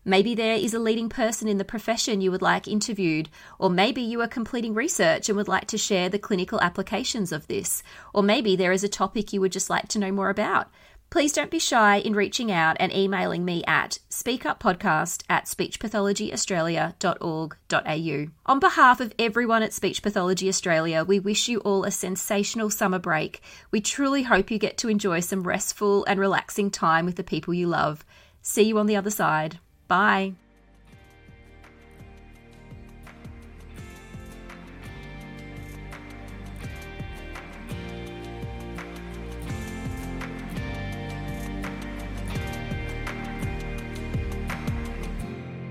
Maybe 0.05 0.35
there 0.35 0.55
is 0.55 0.73
a 0.73 0.79
leading 0.79 1.09
person 1.09 1.47
in 1.47 1.59
the 1.59 1.65
profession 1.65 2.21
you 2.21 2.31
would 2.31 2.41
like 2.41 2.67
interviewed, 2.67 3.29
or 3.59 3.69
maybe 3.69 4.01
you 4.01 4.23
are 4.23 4.29
completing 4.29 4.73
research 4.73 5.29
and 5.29 5.37
would 5.37 5.49
like 5.49 5.67
to 5.69 5.79
share 5.79 6.09
the 6.09 6.19
clinical 6.19 6.61
applications 6.61 7.33
of 7.33 7.47
this, 7.49 7.83
or 8.15 8.23
maybe 8.23 8.57
there 8.57 8.73
is 8.73 8.83
a 8.83 8.89
topic 8.89 9.33
you 9.33 9.43
would 9.43 9.53
just 9.53 9.69
like 9.69 9.89
to 9.89 9.99
know 9.99 10.11
more 10.11 10.31
about. 10.31 10.71
Please 11.11 11.33
don't 11.33 11.51
be 11.51 11.59
shy 11.59 11.97
in 11.97 12.15
reaching 12.15 12.53
out 12.53 12.77
and 12.79 12.95
emailing 12.95 13.45
me 13.45 13.65
at 13.67 13.99
speakuppodcast 14.09 15.25
at 15.29 15.47
speechpathologyaustralia.org.au. 15.47 18.27
On 18.47 18.61
behalf 18.61 19.01
of 19.01 19.13
everyone 19.19 19.65
at 19.65 19.73
Speech 19.73 20.05
Pathology 20.05 20.49
Australia, 20.49 21.03
we 21.03 21.19
wish 21.19 21.49
you 21.49 21.59
all 21.61 21.83
a 21.83 21.91
sensational 21.91 22.71
summer 22.71 23.01
break. 23.01 23.43
We 23.73 23.81
truly 23.81 24.23
hope 24.23 24.53
you 24.53 24.59
get 24.59 24.79
to 24.79 24.89
enjoy 24.89 25.19
some 25.19 25.43
restful 25.43 26.05
and 26.05 26.21
relaxing 26.21 26.71
time 26.71 27.07
with 27.07 27.17
the 27.17 27.25
people 27.25 27.55
you 27.55 27.67
love. 27.67 28.05
See 28.41 28.63
you 28.63 28.79
on 28.79 28.87
the 28.87 28.97
other 28.97 29.11
side. 29.11 29.59
Bye. 29.91 30.35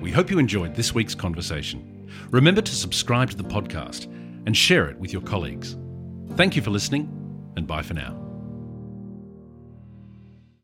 We 0.01 0.12
hope 0.12 0.29
you 0.29 0.38
enjoyed 0.38 0.75
this 0.75 0.93
week's 0.93 1.15
conversation. 1.15 2.10
Remember 2.29 2.62
to 2.62 2.75
subscribe 2.75 3.29
to 3.29 3.38
the 3.38 3.43
podcast 3.43 4.08
and 4.45 4.58
share 4.58 4.89
it 4.89 4.99
with 4.99 5.13
your 5.13 5.21
colleagues. 5.21 5.77
Thank 6.32 6.58
you 6.58 6.62
for 6.62 6.71
listening, 6.71 7.08
and 7.55 7.65
bye 7.65 7.84
for 7.84 7.93
now. 7.93 8.28